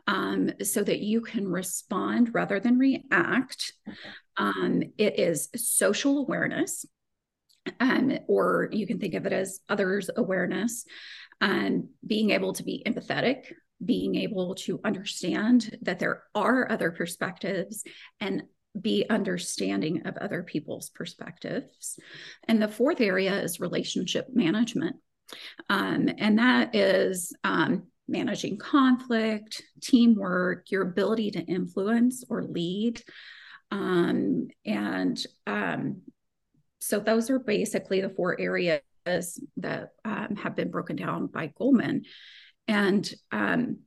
um, 0.06 0.52
so 0.62 0.84
that 0.84 1.00
you 1.00 1.22
can 1.22 1.48
respond 1.48 2.36
rather 2.36 2.60
than 2.60 2.78
react. 2.78 3.72
Um, 4.36 4.84
it 4.96 5.18
is 5.18 5.48
social 5.56 6.18
awareness, 6.18 6.86
um, 7.80 8.18
or 8.26 8.68
you 8.72 8.87
can 8.87 8.98
think 8.98 9.14
of 9.14 9.26
it 9.26 9.32
as 9.32 9.60
others' 9.68 10.10
awareness, 10.16 10.84
and 11.40 11.88
being 12.06 12.30
able 12.30 12.52
to 12.54 12.64
be 12.64 12.82
empathetic 12.87 13.44
being 13.84 14.16
able 14.16 14.54
to 14.54 14.80
understand 14.84 15.76
that 15.82 15.98
there 15.98 16.25
are 16.34 16.70
other 16.70 16.90
perspectives 16.90 17.84
and 18.20 18.42
be 18.80 19.04
understanding 19.08 20.06
of 20.06 20.16
other 20.16 20.42
people's 20.42 20.90
perspectives. 20.90 21.98
And 22.46 22.60
the 22.60 22.68
fourth 22.68 23.00
area 23.00 23.40
is 23.40 23.60
relationship 23.60 24.28
management. 24.32 24.96
Um, 25.68 26.08
and 26.18 26.38
that 26.38 26.75
is 26.75 27.32
um, 27.44 27.84
managing 28.06 28.58
conflict, 28.58 29.62
teamwork, 29.82 30.70
your 30.70 30.82
ability 30.82 31.32
to 31.32 31.40
influence 31.40 32.25
or 32.28 32.42
lead. 32.42 33.02
Um, 33.70 34.48
and 34.64 35.22
um, 35.46 36.02
so 36.80 37.00
those 37.00 37.30
are 37.30 37.38
basically 37.38 38.00
the 38.00 38.11
four 38.11 38.38
areas 38.40 38.80
that 39.56 39.90
um, 40.04 40.37
have 40.37 40.54
been 40.54 40.70
broken 40.70 40.97
down 40.97 41.26
by 41.26 41.52
Goleman. 41.58 42.02
And 42.66 43.11
um, 43.32 43.78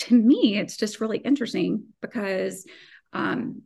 to 0.00 0.14
me, 0.14 0.58
it's 0.58 0.76
just 0.76 1.00
really 1.00 1.18
interesting 1.18 1.84
because 2.00 2.66
um, 3.12 3.62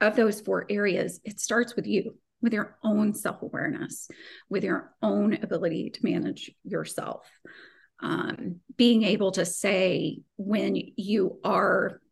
of 0.00 0.16
those 0.16 0.40
four 0.40 0.66
areas, 0.68 1.20
it 1.24 1.40
starts 1.40 1.76
with 1.76 1.86
you, 1.86 2.16
with 2.42 2.52
your 2.52 2.76
own 2.84 3.14
self 3.14 3.42
awareness, 3.42 4.08
with 4.48 4.64
your 4.64 4.92
own 5.02 5.34
ability 5.34 5.90
to 5.90 6.00
manage 6.02 6.50
yourself. 6.64 7.28
Um, 8.00 8.56
being 8.76 9.04
able 9.04 9.32
to 9.32 9.46
say 9.46 10.20
when 10.36 10.76
you 10.96 11.40
are 11.44 12.02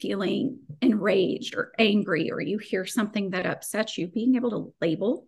feeling 0.00 0.58
enraged 0.80 1.54
or 1.54 1.72
angry, 1.78 2.30
or 2.30 2.40
you 2.40 2.58
hear 2.58 2.84
something 2.84 3.30
that 3.30 3.46
upsets 3.46 3.96
you, 3.96 4.08
being 4.08 4.36
able 4.36 4.50
to 4.50 4.74
label 4.80 5.26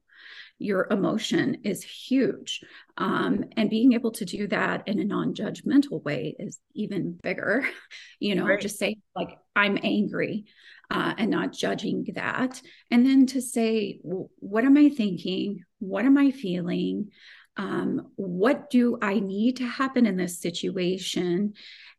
your 0.59 0.89
emotion 0.91 1.59
is 1.65 1.83
huge. 1.83 2.65
Um, 2.97 3.45
and 3.57 3.71
being 3.71 3.93
able 3.93 4.11
to 4.13 4.25
do 4.25 4.49
that 4.49 4.89
in 4.89 4.99
a 4.99 5.05
non 5.05 5.35
judgmental 5.35 6.03
way 6.03 6.35
is 6.39 6.59
even 6.75 7.19
bigger. 7.23 7.67
You 8.21 8.35
know, 8.35 8.47
right. 8.47 8.61
just 8.61 8.81
say, 8.81 8.97
like, 9.15 9.39
I'm 9.55 9.79
angry 9.81 10.47
uh, 10.91 11.15
and 11.17 11.31
not 11.31 11.53
judging 11.53 12.05
that. 12.17 12.61
And 12.91 13.07
then 13.07 13.27
to 13.27 13.41
say, 13.41 14.01
well, 14.03 14.29
what 14.41 14.65
am 14.65 14.77
I 14.77 14.89
thinking? 14.89 15.63
What 15.79 16.05
am 16.05 16.19
I 16.19 16.33
feeling? 16.33 17.11
Um, 17.57 18.09
what 18.17 18.71
do 18.71 18.99
I 19.01 19.21
need 19.21 19.59
to 19.59 19.69
happen 19.69 20.05
in 20.05 20.17
this 20.17 20.41
situation? 20.41 21.53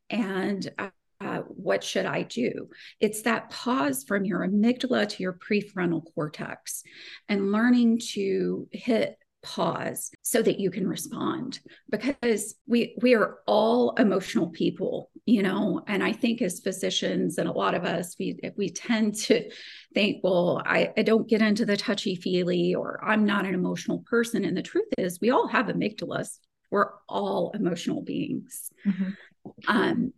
And 0.10 0.70
uh, 1.22 1.40
what 1.48 1.84
should 1.84 2.06
I 2.06 2.24
do? 2.24 2.70
It's 3.00 3.24
that 3.24 3.50
pause 3.50 4.04
from 4.04 4.26
your 4.26 4.48
amygdala 4.48 5.10
to 5.10 5.24
your 5.24 5.34
prefrontal 5.34 6.04
cortex 6.16 6.84
and 7.28 7.52
learning 7.52 8.00
to 8.14 8.68
hit 8.72 9.18
pause 9.42 10.12
so 10.22 10.42
that 10.42 10.60
you 10.60 10.70
can 10.70 10.88
respond. 10.88 11.60
Because 11.90 12.56
we 12.68 12.96
we 13.02 13.16
are 13.16 13.40
all 13.48 13.92
emotional 13.96 14.50
people 14.50 15.10
you 15.30 15.44
know? 15.44 15.84
And 15.88 16.04
i 16.04 16.12
think 16.12 16.42
as 16.42 16.60
physicians 16.60 17.38
and 17.38 17.48
a 17.48 17.52
lot 17.52 17.76
of 17.76 17.86
us 17.86 18.16
we 18.20 18.40
we 18.58 18.70
tend 18.70 19.16
to 19.16 19.50
think 19.94 20.22
well 20.24 20.62
i, 20.66 20.92
I 20.98 21.04
don't 21.04 21.30
get 21.30 21.42
into 21.42 21.66
the 21.66 21.78
touchy 21.78 22.16
feely 22.16 22.74
or 22.74 23.00
i'm 23.04 23.26
not 23.26 23.46
an 23.46 23.54
emotional 23.54 24.00
person. 24.10 24.44
And 24.44 24.58
the 24.58 24.64
truth 24.64 24.88
is 24.98 25.20
we 25.22 25.30
all 25.30 25.48
have 25.48 25.68
amygdalas. 25.68 26.40
We're 26.72 26.92
all 27.08 27.52
emotional 27.54 28.02
beings. 28.02 28.72
Mm-hmm. 28.86 29.10
um 29.68 30.14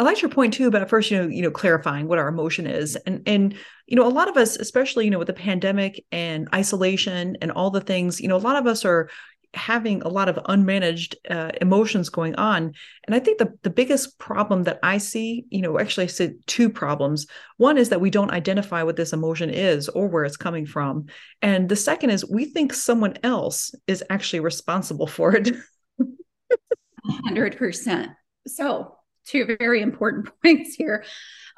I 0.00 0.02
liked 0.02 0.22
your 0.22 0.30
point 0.30 0.54
too 0.54 0.66
about 0.66 0.88
first, 0.88 1.10
you 1.10 1.18
know, 1.18 1.26
you 1.28 1.42
know, 1.42 1.50
clarifying 1.50 2.08
what 2.08 2.18
our 2.18 2.26
emotion 2.26 2.66
is, 2.66 2.96
and 2.96 3.22
and 3.26 3.54
you 3.86 3.96
know, 3.96 4.06
a 4.06 4.08
lot 4.08 4.30
of 4.30 4.38
us, 4.38 4.56
especially 4.56 5.04
you 5.04 5.10
know, 5.10 5.18
with 5.18 5.26
the 5.26 5.34
pandemic 5.34 6.02
and 6.10 6.48
isolation 6.54 7.36
and 7.42 7.52
all 7.52 7.70
the 7.70 7.82
things, 7.82 8.18
you 8.18 8.26
know, 8.26 8.36
a 8.36 8.38
lot 8.38 8.56
of 8.56 8.66
us 8.66 8.86
are 8.86 9.10
having 9.52 10.00
a 10.00 10.08
lot 10.08 10.30
of 10.30 10.36
unmanaged 10.36 11.16
uh, 11.28 11.50
emotions 11.60 12.08
going 12.08 12.34
on. 12.36 12.72
And 13.04 13.14
I 13.14 13.18
think 13.18 13.36
the, 13.36 13.52
the 13.62 13.68
biggest 13.68 14.18
problem 14.18 14.62
that 14.62 14.78
I 14.82 14.96
see, 14.96 15.44
you 15.50 15.60
know, 15.60 15.78
actually 15.78 16.04
I 16.04 16.06
see 16.06 16.30
two 16.46 16.70
problems. 16.70 17.26
One 17.58 17.76
is 17.76 17.90
that 17.90 18.00
we 18.00 18.08
don't 18.08 18.30
identify 18.30 18.82
what 18.82 18.96
this 18.96 19.12
emotion 19.12 19.50
is 19.50 19.90
or 19.90 20.08
where 20.08 20.24
it's 20.24 20.38
coming 20.38 20.64
from. 20.64 21.08
And 21.42 21.68
the 21.68 21.76
second 21.76 22.08
is 22.08 22.24
we 22.24 22.46
think 22.46 22.72
someone 22.72 23.18
else 23.22 23.74
is 23.86 24.02
actually 24.08 24.40
responsible 24.40 25.06
for 25.06 25.36
it. 25.36 25.54
100%. 27.28 28.14
So, 28.46 28.96
two 29.30 29.56
very 29.58 29.80
important 29.80 30.28
points 30.42 30.74
here. 30.74 31.04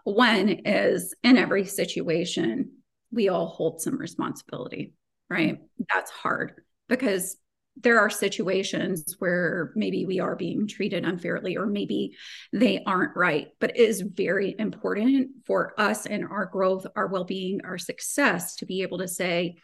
One 0.04 0.48
is 0.48 1.14
in 1.22 1.36
every 1.36 1.64
situation, 1.64 2.72
we 3.10 3.28
all 3.28 3.46
hold 3.46 3.80
some 3.80 3.98
responsibility, 3.98 4.94
right? 5.30 5.60
That's 5.92 6.10
hard 6.10 6.62
because 6.88 7.36
there 7.76 8.00
are 8.00 8.10
situations 8.10 9.16
where 9.18 9.72
maybe 9.74 10.04
we 10.04 10.20
are 10.20 10.36
being 10.36 10.66
treated 10.66 11.06
unfairly 11.06 11.56
or 11.56 11.66
maybe 11.66 12.14
they 12.52 12.82
aren't 12.84 13.16
right 13.16 13.48
but 13.60 13.70
it 13.70 13.76
is 13.76 14.02
very 14.02 14.54
important 14.58 15.30
for 15.46 15.72
us 15.80 16.04
and 16.04 16.22
our 16.24 16.44
growth 16.44 16.86
our 16.96 17.06
well-being 17.06 17.62
our 17.64 17.78
success 17.78 18.56
to 18.56 18.66
be 18.66 18.82
able 18.82 18.98
to 18.98 19.08
say 19.08 19.56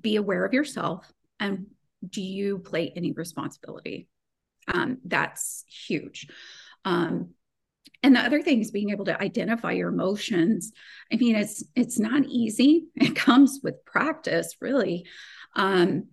be 0.00 0.16
aware 0.16 0.44
of 0.46 0.54
yourself 0.54 1.12
and 1.38 1.66
do 2.08 2.22
you 2.22 2.58
play 2.58 2.90
any 2.96 3.12
responsibility 3.12 4.08
um, 4.72 4.98
that's 5.04 5.64
huge. 5.68 6.28
Um, 6.84 7.30
and 8.04 8.14
the 8.14 8.20
other 8.20 8.42
thing 8.42 8.60
is 8.60 8.70
being 8.70 8.90
able 8.90 9.06
to 9.06 9.20
identify 9.20 9.72
your 9.72 9.88
emotions. 9.88 10.72
I 11.10 11.16
mean 11.16 11.36
it's 11.36 11.64
it's 11.74 11.98
not 11.98 12.26
easy. 12.26 12.86
It 12.96 13.16
comes 13.16 13.60
with 13.62 13.84
practice 13.86 14.56
really. 14.60 15.06
Um, 15.56 16.08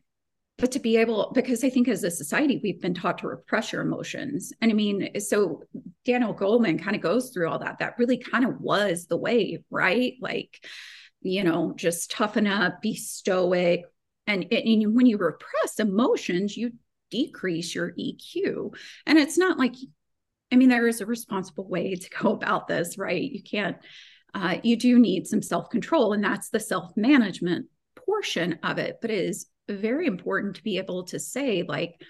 but 0.57 0.71
to 0.73 0.79
be 0.79 0.97
able 0.97 1.31
because 1.33 1.63
i 1.63 1.69
think 1.69 1.87
as 1.87 2.03
a 2.03 2.11
society 2.11 2.61
we've 2.63 2.81
been 2.81 2.93
taught 2.93 3.17
to 3.19 3.27
repress 3.27 3.73
your 3.73 3.81
emotions. 3.81 4.53
And 4.61 4.71
i 4.71 4.73
mean 4.73 5.19
so 5.19 5.63
daniel 6.05 6.33
goleman 6.33 6.81
kind 6.81 6.95
of 6.95 7.01
goes 7.01 7.29
through 7.29 7.49
all 7.49 7.59
that. 7.59 7.79
That 7.79 7.99
really 7.99 8.17
kind 8.17 8.45
of 8.45 8.61
was 8.61 9.07
the 9.07 9.17
way 9.17 9.61
right? 9.69 10.13
Like 10.21 10.63
you 11.21 11.43
know 11.43 11.73
just 11.75 12.09
toughen 12.11 12.47
up 12.47 12.81
be 12.81 12.95
stoic. 12.95 13.83
And, 14.27 14.45
and 14.49 14.95
when 14.95 15.07
you 15.07 15.17
repress 15.17 15.77
emotions 15.79 16.55
you 16.55 16.71
decrease 17.11 17.75
your 17.75 17.91
eq 17.93 18.73
and 19.05 19.19
it's 19.19 19.37
not 19.37 19.59
like 19.59 19.75
i 20.51 20.55
mean 20.55 20.69
there 20.69 20.87
is 20.87 21.01
a 21.01 21.05
responsible 21.05 21.67
way 21.67 21.95
to 21.95 22.09
go 22.09 22.31
about 22.33 22.67
this 22.67 22.97
right? 22.97 23.21
You 23.21 23.43
can't 23.43 23.77
uh, 24.33 24.57
you 24.63 24.77
do 24.77 24.97
need 24.97 25.27
some 25.27 25.41
self 25.41 25.69
control 25.69 26.13
and 26.13 26.23
that's 26.23 26.49
the 26.49 26.59
self 26.59 26.95
management 26.95 27.67
portion 27.95 28.59
of 28.63 28.77
it. 28.77 28.99
But 29.01 29.11
it 29.11 29.25
is 29.25 29.47
very 29.67 30.07
important 30.07 30.55
to 30.55 30.63
be 30.63 30.77
able 30.77 31.03
to 31.05 31.19
say 31.19 31.63
like 31.67 32.01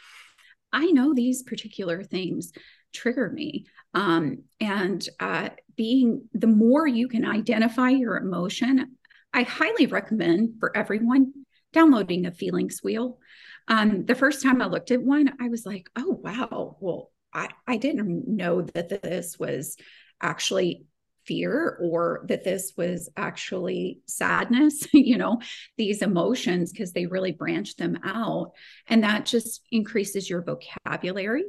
i 0.74 0.86
know 0.86 1.14
these 1.14 1.44
particular 1.44 2.04
things 2.04 2.52
trigger 2.94 3.30
me. 3.30 3.66
Um, 3.94 4.44
and 4.60 5.08
uh, 5.20 5.50
being 5.78 6.28
the 6.34 6.48
more 6.48 6.88
you 6.88 7.08
can 7.08 7.26
identify 7.26 7.90
your 7.90 8.18
emotion 8.18 8.98
i 9.34 9.44
highly 9.44 9.86
recommend 9.86 10.56
for 10.60 10.76
everyone 10.76 11.34
downloading 11.74 12.26
a 12.26 12.32
feelings 12.32 12.82
wheel 12.84 13.20
um, 13.68 14.06
the 14.06 14.16
first 14.16 14.42
time 14.42 14.62
i 14.62 14.66
looked 14.66 14.92
at 14.92 15.02
one 15.02 15.32
i 15.40 15.50
was 15.50 15.66
like 15.66 15.90
oh 15.96 16.20
wow 16.24 16.78
well 16.80 17.12
i, 17.34 17.50
I 17.68 17.78
didn't 17.78 18.28
know 18.28 18.62
that 18.62 19.02
this 19.02 19.38
was 19.40 19.78
actually 20.22 20.86
fear 21.26 21.78
or 21.82 22.26
that 22.28 22.44
this 22.44 22.74
was 22.76 23.10
actually 23.16 24.00
sadness, 24.08 24.88
you 24.94 25.18
know, 25.18 25.40
these 25.78 26.02
emotions, 26.02 26.72
because 26.72 26.94
they 26.94 27.06
really 27.06 27.32
branch 27.32 27.76
them 27.76 28.00
out. 28.04 28.52
And 28.88 29.04
that 29.04 29.26
just 29.26 29.62
increases 29.72 30.30
your 30.30 30.44
vocabulary 30.44 31.44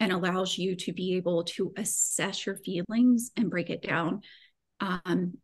and 0.00 0.12
allows 0.12 0.58
you 0.58 0.76
to 0.76 0.92
be 0.92 1.16
able 1.16 1.44
to 1.44 1.72
assess 1.76 2.46
your 2.46 2.56
feelings 2.56 3.30
and 3.36 3.50
break 3.50 3.70
it 3.70 3.82
down 3.82 4.22
um, 4.80 5.34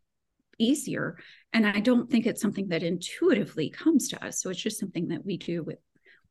easier. 0.57 1.17
And 1.53 1.65
I 1.65 1.79
don't 1.79 2.09
think 2.09 2.25
it's 2.25 2.41
something 2.41 2.67
that 2.69 2.83
intuitively 2.83 3.69
comes 3.69 4.09
to 4.09 4.23
us. 4.23 4.41
So 4.41 4.49
it's 4.49 4.61
just 4.61 4.79
something 4.79 5.07
that 5.09 5.25
we 5.25 5.37
do 5.37 5.63
with 5.63 5.79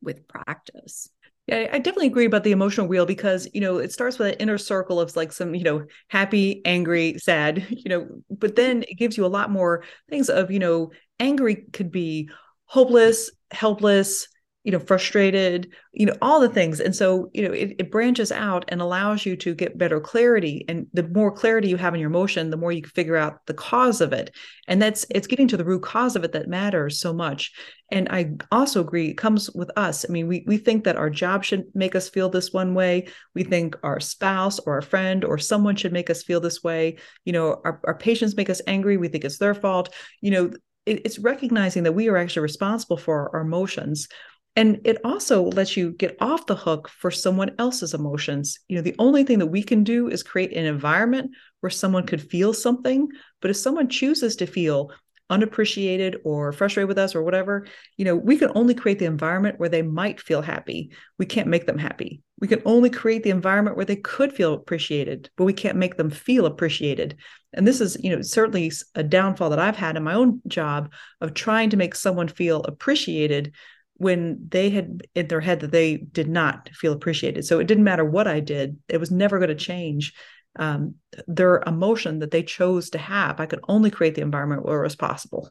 with 0.03 0.27
practice. 0.29 1.11
Yeah, 1.47 1.69
I 1.73 1.79
definitely 1.79 2.07
agree 2.07 2.27
about 2.27 2.45
the 2.45 2.53
emotional 2.53 2.87
wheel 2.87 3.07
because, 3.07 3.49
you 3.53 3.61
know, 3.61 3.79
it 3.79 3.93
starts 3.93 4.19
with 4.19 4.29
an 4.29 4.35
inner 4.35 4.59
circle 4.59 5.01
of 5.01 5.17
like 5.17 5.33
some, 5.33 5.55
you 5.55 5.65
know, 5.65 5.85
happy, 6.09 6.63
angry, 6.65 7.19
sad, 7.19 7.67
you 7.71 7.89
know, 7.89 8.09
but 8.31 8.57
then 8.57 8.85
it 8.85 8.95
gives 8.99 9.17
you 9.17 9.27
a 9.27 9.29
lot 9.29 9.51
more 9.51 9.83
things 10.09 10.29
of, 10.31 10.51
you 10.51 10.59
know, 10.59 10.93
angry 11.19 11.65
could 11.73 11.91
be 11.91 12.31
hopeless, 12.67 13.31
helpless, 13.51 14.29
you 14.71 14.79
know 14.79 14.85
frustrated 14.85 15.69
you 15.93 16.07
know 16.07 16.15
all 16.23 16.39
the 16.39 16.49
things. 16.49 16.79
And 16.79 16.95
so 16.95 17.29
you 17.35 17.43
know 17.43 17.53
it, 17.53 17.75
it, 17.81 17.91
branches 17.91 18.31
out 18.31 18.65
and 18.69 18.81
allows 18.81 19.27
you 19.27 19.35
to 19.39 19.53
get 19.53 19.77
better 19.77 19.99
clarity. 19.99 20.65
And 20.69 20.87
the 20.93 21.03
more 21.09 21.33
clarity 21.33 21.67
you 21.67 21.77
have 21.77 21.93
in 21.93 21.99
your 21.99 22.09
emotion 22.09 22.51
the 22.51 22.57
more 22.57 22.71
you 22.71 22.83
can 22.83 22.93
figure 22.93 23.17
out 23.17 23.45
the 23.47 23.55
cause 23.55 24.01
of 24.01 24.13
it. 24.13 24.31
And 24.69 24.81
that's 24.81 25.05
it's 25.11 25.27
getting 25.27 25.49
to 25.49 25.57
the 25.57 25.65
root 25.65 25.83
cause 25.83 26.15
of 26.15 26.23
it 26.23 26.31
that 26.35 26.47
matters 26.47 27.01
so 27.01 27.13
much. 27.13 27.53
And 27.91 28.09
i 28.11 28.31
also 28.53 28.81
agree 28.81 29.09
it 29.09 29.19
comes 29.19 29.51
with 29.51 29.73
us. 29.77 30.07
I 30.09 30.13
mean 30.13 30.29
we, 30.29 30.45
we 30.47 30.57
think 30.57 30.85
that 30.85 30.95
our 30.95 31.11
job 31.11 31.43
should 31.43 31.65
make 31.75 31.97
us 31.97 32.09
feel 32.09 32.29
this 32.29 32.53
one 32.53 32.75
way. 32.75 33.09
We 33.35 33.43
think 33.43 33.75
our 33.83 33.99
spouse 33.99 34.61
or 34.61 34.79
a 34.79 34.83
friend 34.85 35.25
or 35.25 35.37
someone 35.37 35.75
should 35.75 35.93
make 35.93 36.11
us 36.11 36.23
feel 36.23 36.39
this 36.39 36.63
way. 36.63 36.99
You 37.25 37.33
know 37.33 37.61
our, 37.65 37.81
our 37.83 37.99
patients 37.99 38.37
make 38.37 38.51
us 38.51 38.63
angry. 38.69 38.97
We 38.97 39.09
think 39.09 39.25
it's 39.25 39.39
their 39.39 39.55
fault. 39.55 39.93
You 40.21 40.31
know 40.31 40.53
it's 40.87 41.19
recognizing 41.19 41.83
that 41.85 41.93
we 41.93 42.09
are 42.09 42.17
actually 42.17 42.43
responsible 42.43 42.97
for 42.97 43.31
our 43.35 43.43
emotions 43.43 44.09
and 44.57 44.81
it 44.85 44.99
also 45.05 45.45
lets 45.45 45.77
you 45.77 45.93
get 45.93 46.17
off 46.21 46.47
the 46.47 46.57
hook 46.57 46.89
for 46.89 47.11
someone 47.11 47.53
else's 47.59 47.95
emotions. 47.95 48.59
You 48.69 48.77
know, 48.77 48.83
the 48.83 48.97
only 48.99 49.25
thing 49.25 49.39
that 49.39 49.47
we 49.47 49.63
can 49.63 49.85
do 49.85 50.09
is 50.09 50.23
create 50.23 50.53
an 50.53 50.67
environment 50.67 51.31
where 51.61 51.71
someone 51.71 52.07
could 52.07 52.21
feel 52.21 52.53
something. 52.53 53.09
But 53.41 53.51
if 53.51 53.57
someone 53.57 53.89
chooses 53.89 54.37
to 54.37 54.47
feel 54.47 54.93
unappreciated 55.31 56.17
or 56.25 56.53
frustrated 56.53 56.89
with 56.89 56.99
us 56.99 57.15
or 57.15 57.23
whatever, 57.23 57.67
you 57.97 58.05
know, 58.05 58.17
we 58.17 58.37
can 58.37 58.51
only 58.57 58.75
create 58.75 58.99
the 58.99 59.05
environment 59.05 59.61
where 59.61 59.69
they 59.69 59.83
might 59.83 60.21
feel 60.21 60.43
happy. 60.43 60.91
We 61.19 61.27
can't 61.27 61.47
make 61.47 61.67
them 61.67 61.79
happy. 61.79 62.21
We 62.41 62.49
can 62.49 62.61
only 62.65 62.91
create 62.91 63.23
the 63.23 63.31
environment 63.31 63.77
where 63.77 63.87
they 63.87 63.97
could 63.97 64.33
feel 64.33 64.55
appreciated, 64.55 65.31
but 65.37 65.45
we 65.45 65.53
can't 65.53 65.77
make 65.79 65.97
them 65.97 66.11
feel 66.11 66.47
appreciated. 66.47 67.17
And 67.53 67.67
this 67.67 67.81
is, 67.81 67.97
you 68.03 68.15
know, 68.15 68.23
certainly 68.23 68.73
a 68.97 69.05
downfall 69.05 69.51
that 69.51 69.59
I've 69.61 69.77
had 69.77 69.97
in 69.97 70.03
my 70.03 70.15
own 70.15 70.41
job 70.49 70.93
of 71.21 71.35
trying 71.35 71.71
to 71.71 71.77
make 71.77 71.95
someone 71.95 72.29
feel 72.29 72.63
appreciated 72.63 73.55
when 74.01 74.47
they 74.49 74.71
had 74.71 75.07
in 75.15 75.29
their 75.29 75.43
head 75.43 75.61
that 75.61 75.73
they 75.73 75.99
did 75.99 76.27
not 76.27 76.71
feel 76.73 76.95
appreciated. 76.95 77.45
So 77.45 77.59
it 77.59 77.67
didn't 77.67 77.85
matter 77.85 78.03
what 78.03 78.27
I 78.27 78.41
did, 78.41 78.79
it 78.89 78.99
was 78.99 79.11
never 79.11 79.39
going 79.39 79.51
to 79.51 79.55
change 79.55 80.15
um, 80.59 80.95
their 81.27 81.63
emotion 81.67 82.21
that 82.21 82.31
they 82.31 82.43
chose 82.43 82.89
to 82.91 82.99
have. 82.99 83.41
I 83.41 83.47
could 83.47 83.61
only 83.69 83.91
create 83.91 84.15
the 84.15 84.23
environment 84.23 84.65
where 84.65 84.81
it 84.81 84.85
was 84.85 84.97
possible. 84.97 85.51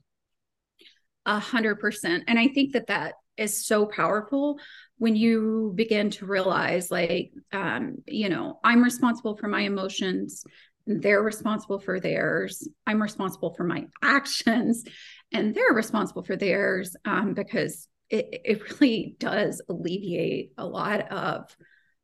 A 1.28 1.38
hundred 1.38 1.76
percent. 1.76 2.24
And 2.28 2.40
I 2.40 2.48
think 2.48 2.74
that 2.74 2.88
that 2.88 3.14
is 3.38 3.68
so 3.68 3.86
powerful 3.86 4.60
when 4.98 5.16
you 5.16 5.72
begin 5.76 6.10
to 6.10 6.26
realize, 6.26 6.90
like, 6.90 7.32
um, 7.54 7.98
you 8.08 8.30
know, 8.30 8.60
I'm 8.64 8.84
responsible 8.84 9.38
for 9.38 9.48
my 9.48 9.62
emotions. 9.62 10.44
They're 10.88 11.22
responsible 11.22 11.78
for 11.78 12.00
theirs. 12.00 12.68
I'm 12.88 13.00
responsible 13.00 13.54
for 13.54 13.64
my 13.64 13.86
actions, 14.02 14.86
and 15.32 15.54
they're 15.54 15.74
responsible 15.74 16.24
for 16.24 16.36
theirs 16.36 16.96
um, 17.06 17.36
because 17.36 17.88
it, 18.10 18.42
it 18.44 18.80
really 18.80 19.16
does 19.20 19.62
alleviate 19.70 20.54
a 20.58 20.66
lot 20.66 21.12
of 21.12 21.56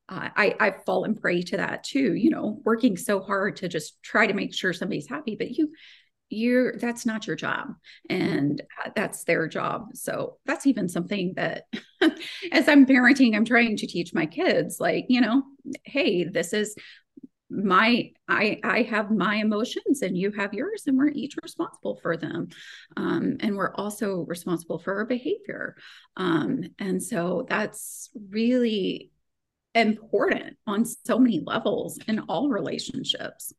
uh, 0.08 0.30
I, 0.36 0.56
I've 0.60 0.84
fallen 0.86 1.16
prey 1.16 1.42
to 1.42 1.58
that 1.58 1.84
too, 1.84 2.14
you 2.14 2.30
know, 2.30 2.62
working 2.64 2.96
so 2.96 3.22
hard 3.22 3.56
to 3.58 3.68
just 3.68 4.02
try 4.04 4.28
to 4.28 4.34
make 4.34 4.54
sure 4.54 4.72
somebody's 4.72 5.10
happy, 5.10 5.36
but 5.36 5.50
you, 5.50 5.72
you're, 6.30 6.78
that's 6.78 7.06
not 7.06 7.26
your 7.26 7.36
job 7.36 7.70
and 8.08 8.62
uh, 8.84 8.92
that's 8.96 9.24
their 9.24 9.48
job. 9.48 9.88
So 9.94 10.38
that's 10.46 10.68
even 10.68 10.90
something 10.90 11.34
that 11.38 11.64
as 12.52 12.68
I'm 12.68 12.86
parenting, 12.86 13.36
I'm 13.36 13.46
trying 13.46 13.78
to 13.78 13.88
teach 13.88 14.14
my 14.14 14.28
kids, 14.28 14.78
like, 14.80 15.06
you 15.10 15.22
know, 15.22 15.44
hey, 15.86 16.24
this 16.24 16.54
is 16.54 16.76
my 17.50 18.12
i 18.28 18.60
i 18.64 18.82
have 18.82 19.12
my 19.12 19.36
emotions 19.36 20.02
and 20.02 20.18
you 20.18 20.32
have 20.32 20.54
yours 20.54 20.84
and 20.88 20.98
we're 20.98 21.10
each 21.10 21.36
responsible 21.44 22.00
for 22.02 22.18
them 22.18 22.48
um, 22.98 23.38
and 23.40 23.56
we're 23.56 23.74
also 23.76 24.26
responsible 24.28 24.80
for 24.80 24.96
our 24.96 25.06
behavior 25.06 25.76
um, 26.18 26.64
and 26.80 27.02
so 27.02 27.46
that's 27.48 28.10
really 28.30 29.12
important 29.76 30.58
on 30.66 30.86
so 30.86 31.20
many 31.20 31.42
levels 31.46 32.00
in 32.08 32.20
all 32.22 32.50
relationships 32.50 33.54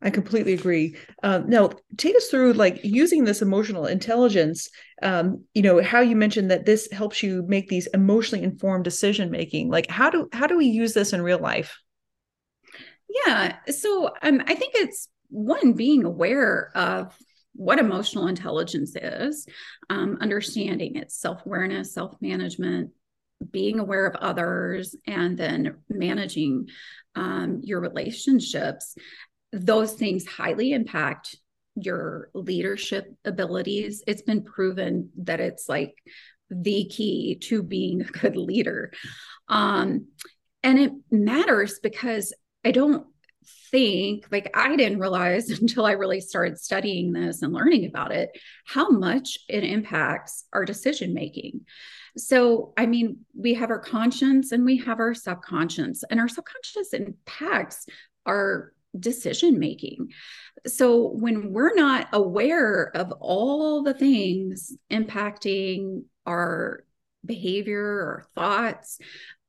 I 0.00 0.10
completely 0.10 0.52
agree. 0.52 0.96
Uh, 1.24 1.40
now, 1.44 1.70
take 1.96 2.14
us 2.14 2.28
through 2.28 2.52
like 2.52 2.84
using 2.84 3.24
this 3.24 3.42
emotional 3.42 3.86
intelligence. 3.86 4.70
Um, 5.02 5.44
you 5.54 5.62
know 5.62 5.82
how 5.82 6.00
you 6.00 6.14
mentioned 6.14 6.52
that 6.52 6.66
this 6.66 6.88
helps 6.92 7.20
you 7.20 7.44
make 7.48 7.68
these 7.68 7.88
emotionally 7.88 8.44
informed 8.44 8.84
decision 8.84 9.28
making. 9.28 9.70
Like, 9.70 9.90
how 9.90 10.08
do 10.08 10.28
how 10.32 10.46
do 10.46 10.56
we 10.56 10.66
use 10.66 10.94
this 10.94 11.12
in 11.12 11.20
real 11.20 11.40
life? 11.40 11.76
Yeah. 13.08 13.56
So 13.70 14.10
um, 14.22 14.42
I 14.46 14.54
think 14.54 14.72
it's 14.76 15.08
one 15.28 15.72
being 15.72 16.04
aware 16.04 16.70
of 16.74 17.16
what 17.54 17.78
emotional 17.78 18.28
intelligence 18.28 18.94
is, 18.94 19.46
um, 19.90 20.18
understanding 20.20 20.96
its 20.96 21.18
self 21.18 21.44
awareness, 21.44 21.92
self 21.92 22.14
management, 22.20 22.90
being 23.50 23.78
aware 23.78 24.06
of 24.06 24.16
others, 24.16 24.94
and 25.06 25.36
then 25.36 25.78
managing 25.88 26.68
um, 27.14 27.60
your 27.62 27.80
relationships. 27.80 28.94
Those 29.52 29.92
things 29.94 30.26
highly 30.26 30.72
impact 30.72 31.36
your 31.74 32.30
leadership 32.34 33.12
abilities. 33.24 34.02
It's 34.06 34.22
been 34.22 34.42
proven 34.42 35.10
that 35.18 35.40
it's 35.40 35.68
like 35.68 35.94
the 36.50 36.84
key 36.86 37.38
to 37.42 37.62
being 37.62 38.02
a 38.02 38.04
good 38.04 38.36
leader. 38.36 38.92
Um, 39.48 40.08
and 40.62 40.78
it 40.78 40.92
matters 41.10 41.78
because 41.82 42.32
I 42.64 42.72
don't 42.72 43.06
think, 43.70 44.26
like, 44.30 44.50
I 44.54 44.74
didn't 44.76 45.00
realize 45.00 45.50
until 45.60 45.86
I 45.86 45.92
really 45.92 46.20
started 46.20 46.58
studying 46.58 47.12
this 47.12 47.42
and 47.42 47.52
learning 47.52 47.86
about 47.86 48.12
it, 48.12 48.30
how 48.66 48.90
much 48.90 49.38
it 49.48 49.64
impacts 49.64 50.44
our 50.52 50.64
decision 50.64 51.14
making. 51.14 51.62
So, 52.16 52.72
I 52.76 52.86
mean, 52.86 53.24
we 53.34 53.54
have 53.54 53.70
our 53.70 53.78
conscience 53.78 54.52
and 54.52 54.64
we 54.64 54.78
have 54.78 54.98
our 54.98 55.14
subconscious, 55.14 56.04
and 56.10 56.20
our 56.20 56.28
subconscious 56.28 56.92
impacts 56.92 57.86
our 58.26 58.72
decision 58.98 59.58
making. 59.58 60.08
So, 60.66 61.08
when 61.08 61.52
we're 61.52 61.74
not 61.74 62.08
aware 62.12 62.90
of 62.96 63.12
all 63.20 63.82
the 63.82 63.94
things 63.94 64.76
impacting 64.90 66.04
our 66.26 66.84
behavior 67.24 67.82
or 67.82 68.26
thoughts, 68.34 68.98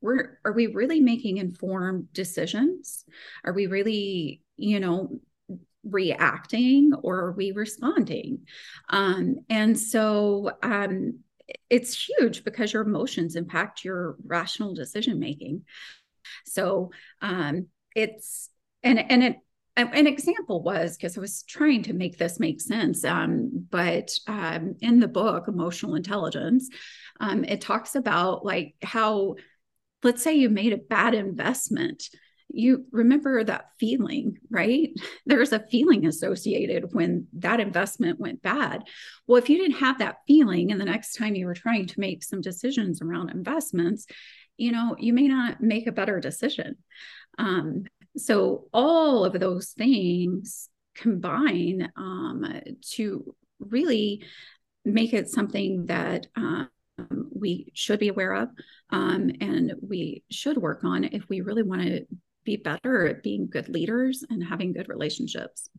we're 0.01 0.39
are 0.45 0.53
we 0.53 0.67
really 0.67 0.99
making 0.99 1.37
informed 1.37 2.11
decisions? 2.13 3.05
Are 3.43 3.53
we 3.53 3.67
really, 3.67 4.41
you 4.57 4.79
know, 4.79 5.19
reacting 5.83 6.93
or 7.01 7.19
are 7.19 7.31
we 7.31 7.51
responding? 7.51 8.39
Um, 8.89 9.37
and 9.49 9.77
so 9.77 10.51
um, 10.63 11.19
it's 11.69 12.07
huge 12.07 12.43
because 12.43 12.73
your 12.73 12.83
emotions 12.83 13.35
impact 13.35 13.83
your 13.83 14.15
rational 14.25 14.73
decision 14.73 15.19
making. 15.19 15.63
So 16.45 16.91
um, 17.21 17.67
it's 17.95 18.49
and 18.83 18.99
and 19.11 19.23
it 19.23 19.37
an 19.79 20.07
example 20.07 20.61
was 20.61 20.97
because 20.97 21.17
I 21.17 21.21
was 21.21 21.43
trying 21.43 21.83
to 21.83 21.93
make 21.93 22.17
this 22.17 22.39
make 22.39 22.61
sense. 22.61 23.05
Um, 23.05 23.65
but 23.69 24.11
um, 24.27 24.75
in 24.81 24.99
the 24.99 25.07
book, 25.07 25.47
Emotional 25.47 25.95
Intelligence, 25.95 26.69
um, 27.19 27.43
it 27.43 27.61
talks 27.61 27.95
about 27.95 28.45
like 28.45 28.75
how, 28.81 29.35
let's 30.03 30.23
say 30.23 30.33
you 30.33 30.49
made 30.49 30.73
a 30.73 30.77
bad 30.77 31.13
investment. 31.13 32.03
You 32.51 32.85
remember 32.91 33.43
that 33.43 33.69
feeling, 33.79 34.37
right? 34.49 34.89
There's 35.25 35.51
a 35.53 35.65
feeling 35.71 36.05
associated 36.05 36.93
when 36.93 37.27
that 37.33 37.59
investment 37.59 38.19
went 38.19 38.41
bad. 38.41 38.83
Well, 39.27 39.37
if 39.37 39.49
you 39.49 39.57
didn't 39.57 39.79
have 39.79 39.99
that 39.99 40.17
feeling, 40.27 40.71
and 40.71 40.79
the 40.79 40.85
next 40.85 41.15
time 41.15 41.35
you 41.35 41.45
were 41.45 41.53
trying 41.53 41.87
to 41.87 41.99
make 41.99 42.23
some 42.23 42.41
decisions 42.41 43.01
around 43.01 43.29
investments, 43.29 44.07
you 44.57 44.71
know, 44.71 44.95
you 44.99 45.13
may 45.13 45.27
not 45.27 45.61
make 45.61 45.87
a 45.87 45.91
better 45.91 46.19
decision. 46.19 46.77
Um, 47.37 47.85
so 48.17 48.67
all 48.73 49.23
of 49.25 49.39
those 49.39 49.69
things 49.69 50.69
combine 50.95 51.91
um, 51.95 52.45
to 52.91 53.35
really 53.59 54.23
make 54.83 55.13
it 55.13 55.29
something 55.29 55.85
that 55.85 56.27
um, 56.35 56.69
we 57.31 57.71
should 57.73 57.99
be 57.99 58.09
aware 58.09 58.33
of 58.33 58.49
um, 58.91 59.31
and 59.41 59.73
we 59.81 60.23
should 60.29 60.57
work 60.57 60.83
on 60.83 61.03
if 61.05 61.27
we 61.29 61.41
really 61.41 61.63
want 61.63 61.83
to 61.83 62.05
be 62.43 62.57
better 62.57 63.07
at 63.07 63.23
being 63.23 63.49
good 63.49 63.69
leaders 63.69 64.23
and 64.29 64.43
having 64.43 64.73
good 64.73 64.89
relationships. 64.89 65.69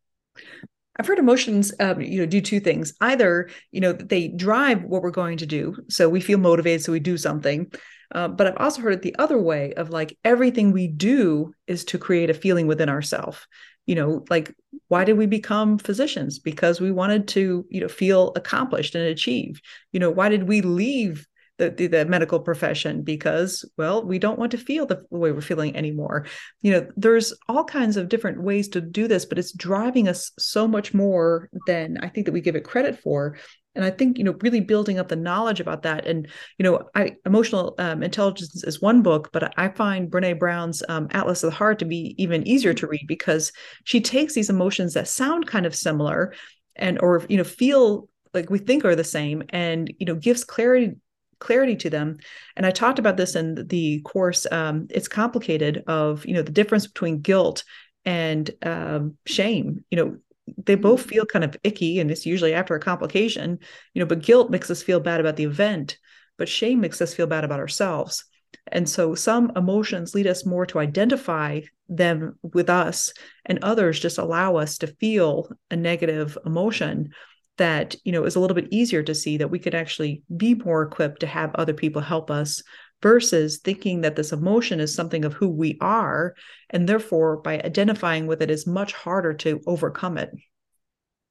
I've 0.97 1.07
heard 1.07 1.19
emotions, 1.19 1.73
um, 1.81 2.01
you 2.01 2.21
know, 2.21 2.27
do 2.27 2.41
two 2.41 2.61
things. 2.61 2.93
Either, 3.01 3.49
you 3.73 3.81
know, 3.81 3.93
they 3.93 4.29
drive 4.29 4.83
what 4.83 5.03
we're 5.03 5.11
going 5.11 5.39
to 5.39 5.47
do, 5.47 5.77
so 5.89 6.09
we 6.09 6.21
feel 6.21 6.39
motivated, 6.39 6.83
so 6.83 6.93
we 6.93 7.01
do 7.01 7.17
something, 7.17 7.73
uh, 8.13 8.29
but 8.29 8.47
I've 8.47 8.57
also 8.59 8.83
heard 8.83 8.95
it 8.95 9.03
the 9.03 9.17
other 9.19 9.39
way 9.39 9.73
of 9.75 9.91
like 9.91 10.19
everything 10.25 10.73
we 10.73 10.89
do 10.89 11.55
is 11.67 11.85
to 11.87 11.99
create 11.99 12.29
a 12.29 12.35
feeling 12.35 12.67
within 12.67 12.89
ourselves. 12.89 13.47
You 13.87 13.95
know, 13.95 14.25
like 14.31 14.55
why 14.89 15.05
did 15.05 15.19
we 15.19 15.27
become 15.27 15.79
physicians? 15.79 16.39
Because 16.39 16.81
we 16.81 16.93
wanted 16.93 17.29
to, 17.29 17.67
you 17.69 17.81
know, 17.81 17.89
feel 17.89 18.33
accomplished 18.37 18.95
and 18.95 19.05
achieve. 19.05 19.61
You 19.93 20.01
know, 20.01 20.11
why 20.11 20.29
did 20.29 20.49
we 20.49 20.61
leave 20.61 21.27
the, 21.61 21.71
the, 21.71 21.87
the, 21.89 22.05
medical 22.07 22.41
profession 22.41 23.03
because 23.03 23.67
well 23.77 24.03
we 24.03 24.19
don't 24.19 24.39
want 24.39 24.51
to 24.53 24.59
feel 24.59 24.87
the 24.87 25.05
way 25.11 25.31
we're 25.31 25.43
feeling 25.43 25.77
anymore 25.77 26.25
you 26.63 26.73
know 26.73 26.89
there's 26.97 27.35
all 27.51 27.65
kinds 27.65 27.99
of 27.99 28.09
different 28.09 28.43
ways 28.43 28.67
to 28.69 28.81
do 28.81 29.07
this 29.07 29.27
but 29.27 29.39
it's 29.39 29.53
driving 29.53 30.09
us 30.09 30.33
so 30.39 30.67
much 30.67 30.95
more 30.95 31.51
than 31.67 31.99
i 32.03 32.09
think 32.09 32.25
that 32.25 32.33
we 32.33 32.41
give 32.41 32.57
it 32.57 32.65
credit 32.65 32.99
for 32.99 33.37
and 33.75 33.85
i 33.85 33.91
think 33.91 34.19
you 34.19 34.25
know 34.25 34.37
really 34.41 34.61
building 34.61 34.99
up 34.99 35.09
the 35.09 35.17
knowledge 35.17 35.61
about 35.61 35.83
that 35.83 36.07
and 36.07 36.29
you 36.59 36.63
know 36.63 36.83
i 36.95 37.15
emotional 37.27 37.75
um, 37.79 38.03
intelligence 38.03 38.65
is 38.65 38.81
one 38.83 39.03
book 39.03 39.31
but 39.33 39.53
i 39.59 39.69
find 39.69 40.11
brene 40.11 40.39
brown's 40.39 40.83
um, 40.89 41.09
atlas 41.13 41.43
of 41.43 41.51
the 41.51 41.57
heart 41.57 41.79
to 41.79 41.85
be 41.85 42.15
even 42.19 42.47
easier 42.47 42.75
to 42.75 42.87
read 42.87 43.05
because 43.07 43.53
she 43.85 44.01
takes 44.01 44.35
these 44.35 44.51
emotions 44.51 44.95
that 44.95 45.09
sound 45.09 45.47
kind 45.47 45.67
of 45.67 45.75
similar 45.75 46.33
and 46.77 46.99
or 47.01 47.25
you 47.29 47.37
know 47.37 47.45
feel 47.45 48.09
like 48.35 48.51
we 48.51 48.59
think 48.59 48.85
are 48.85 48.97
the 48.97 49.05
same 49.05 49.43
and 49.51 49.93
you 49.99 50.07
know 50.07 50.15
gives 50.15 50.45
clarity 50.45 50.97
clarity 51.39 51.75
to 51.75 51.91
them. 51.91 52.19
And 52.57 52.67
i 52.67 52.71
talked 52.71 52.99
about 52.99 53.17
this 53.17 53.35
in 53.35 53.67
the 53.67 54.01
course 54.03 54.47
um, 54.53 54.87
it's 54.91 55.09
complicated 55.09 55.83
of 55.87 56.25
you 56.27 56.35
know 56.35 56.43
the 56.43 56.53
difference 56.53 56.87
between 56.87 57.21
guilt 57.21 57.65
and 58.05 58.51
um, 58.63 59.17
shame. 59.27 59.85
You 59.91 59.97
know 59.97 60.17
they 60.57 60.75
both 60.75 61.01
mm-hmm. 61.01 61.09
feel 61.09 61.27
kind 61.27 61.45
of 61.45 61.57
icky 61.65 61.99
and 61.99 62.11
it's 62.11 62.27
usually 62.27 62.55
after 62.55 62.75
a 62.75 62.81
complication 62.81 63.59
you 63.95 64.01
know 64.01 64.07
but 64.07 64.23
guilt 64.23 64.51
makes 64.51 64.71
us 64.71 64.83
feel 64.83 65.01
bad 65.01 65.21
about 65.21 65.37
the 65.37 65.45
event 65.45 65.99
but 66.41 66.49
shame 66.49 66.81
makes 66.81 67.03
us 67.03 67.13
feel 67.13 67.27
bad 67.27 67.45
about 67.45 67.61
ourselves. 67.61 68.25
And 68.73 68.89
so 68.89 69.15
some 69.15 69.53
emotions 69.55 70.15
lead 70.15 70.27
us 70.27 70.47
more 70.47 70.65
to 70.67 70.79
identify 70.79 71.61
them 71.87 72.39
with 72.43 72.71
us 72.71 73.13
and 73.45 73.63
others 73.63 74.01
just 74.01 74.17
allow 74.17 74.57
us 74.57 74.79
to 74.79 74.87
feel 74.87 75.51
a 75.71 75.77
negative 75.77 76.39
emotion 76.47 77.11
that 77.59 77.95
you 78.05 78.13
know 78.13 78.25
is 78.25 78.37
a 78.37 78.41
little 78.41 78.55
bit 78.55 78.69
easier 78.71 79.03
to 79.03 79.15
see 79.15 79.37
that 79.37 79.51
we 79.51 79.59
could 79.59 79.75
actually 79.75 80.23
be 80.35 80.55
more 80.55 80.83
equipped 80.83 81.21
to 81.21 81.27
have 81.27 81.55
other 81.55 81.75
people 81.75 82.01
help 82.01 82.31
us 82.31 82.63
versus 83.03 83.59
thinking 83.59 84.03
that 84.03 84.17
this 84.17 84.33
emotion 84.33 84.81
is 84.81 84.95
something 84.95 85.25
of 85.25 85.33
who 85.33 85.49
we 85.49 85.79
are 85.81 86.35
and 86.71 86.89
therefore 86.89 87.39
by 87.39 87.55
identifying 87.55 88.27
with 88.27 88.43
it 88.43 88.51
is 88.51 88.67
much 88.67 88.93
harder 88.93 89.33
to 89.33 89.61
overcome 89.67 90.19
it 90.19 90.31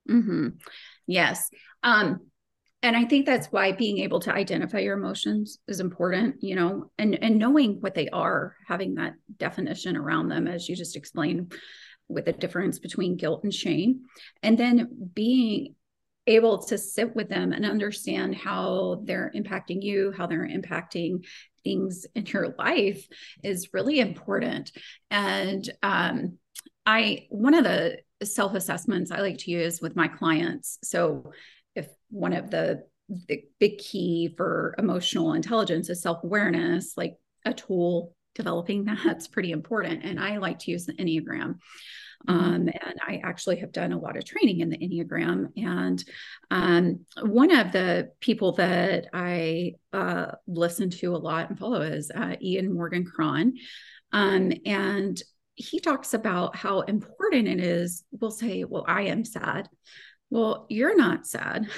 mm-hmm. 0.09 0.49
yes 1.07 1.49
um, 1.83 2.19
and 2.81 2.95
i 2.95 3.05
think 3.05 3.25
that's 3.25 3.47
why 3.47 3.71
being 3.71 3.99
able 3.99 4.19
to 4.19 4.33
identify 4.33 4.79
your 4.79 4.97
emotions 4.97 5.59
is 5.67 5.79
important 5.79 6.35
you 6.41 6.55
know 6.55 6.91
and 6.97 7.21
and 7.21 7.37
knowing 7.37 7.77
what 7.81 7.93
they 7.93 8.09
are 8.09 8.55
having 8.67 8.95
that 8.95 9.13
definition 9.37 9.95
around 9.95 10.29
them 10.29 10.47
as 10.47 10.67
you 10.67 10.75
just 10.75 10.95
explained 10.95 11.53
with 12.07 12.25
the 12.25 12.33
difference 12.33 12.79
between 12.79 13.17
guilt 13.17 13.43
and 13.43 13.53
shame 13.53 14.01
and 14.41 14.57
then 14.57 15.11
being 15.13 15.75
able 16.29 16.59
to 16.59 16.77
sit 16.77 17.15
with 17.15 17.27
them 17.27 17.51
and 17.51 17.65
understand 17.65 18.35
how 18.35 19.01
they're 19.03 19.31
impacting 19.35 19.81
you, 19.81 20.13
how 20.15 20.27
they're 20.27 20.47
impacting 20.47 21.25
things 21.69 22.07
in 22.15 22.25
your 22.25 22.55
life 22.57 23.07
is 23.43 23.73
really 23.73 23.99
important. 23.99 24.71
And 25.11 25.69
um, 25.83 26.39
I, 26.85 27.27
one 27.29 27.53
of 27.53 27.63
the 27.63 27.99
self 28.23 28.55
assessments 28.55 29.11
I 29.11 29.19
like 29.19 29.37
to 29.39 29.51
use 29.51 29.81
with 29.81 29.95
my 29.95 30.07
clients. 30.07 30.79
So, 30.83 31.31
if 31.75 31.87
one 32.09 32.33
of 32.33 32.49
the, 32.49 32.83
the 33.27 33.43
big 33.59 33.77
key 33.77 34.33
for 34.35 34.75
emotional 34.77 35.33
intelligence 35.33 35.89
is 35.89 36.01
self 36.01 36.23
awareness, 36.23 36.93
like 36.97 37.17
a 37.45 37.53
tool 37.53 38.15
developing 38.33 38.85
that's 39.05 39.27
pretty 39.27 39.51
important. 39.51 40.03
And 40.03 40.19
I 40.19 40.37
like 40.37 40.59
to 40.59 40.71
use 40.71 40.85
the 40.85 40.93
Enneagram. 40.93 41.59
Mm-hmm. 42.27 42.39
Um, 42.39 42.67
and 42.67 42.99
I 43.05 43.21
actually 43.23 43.57
have 43.57 43.71
done 43.71 43.93
a 43.93 43.99
lot 43.99 44.17
of 44.17 44.25
training 44.25 44.59
in 44.59 44.69
the 44.69 44.77
Enneagram. 44.77 45.51
And 45.57 46.03
um, 46.51 47.05
one 47.21 47.51
of 47.51 47.71
the 47.71 48.11
people 48.19 48.53
that 48.53 49.07
I 49.13 49.75
uh, 49.93 50.31
listen 50.47 50.89
to 50.89 51.15
a 51.15 51.17
lot 51.17 51.49
and 51.49 51.57
follow 51.57 51.81
is 51.81 52.11
uh, 52.13 52.35
Ian 52.41 52.73
Morgan 52.73 53.05
Cron. 53.05 53.53
Um, 54.11 54.51
and 54.65 55.21
he 55.55 55.79
talks 55.79 56.13
about 56.13 56.55
how 56.55 56.81
important 56.81 57.47
it 57.47 57.59
is. 57.59 58.03
We'll 58.11 58.31
say, 58.31 58.63
Well, 58.63 58.85
I 58.87 59.03
am 59.03 59.23
sad. 59.23 59.69
Well, 60.29 60.65
you're 60.69 60.97
not 60.97 61.27
sad. 61.27 61.67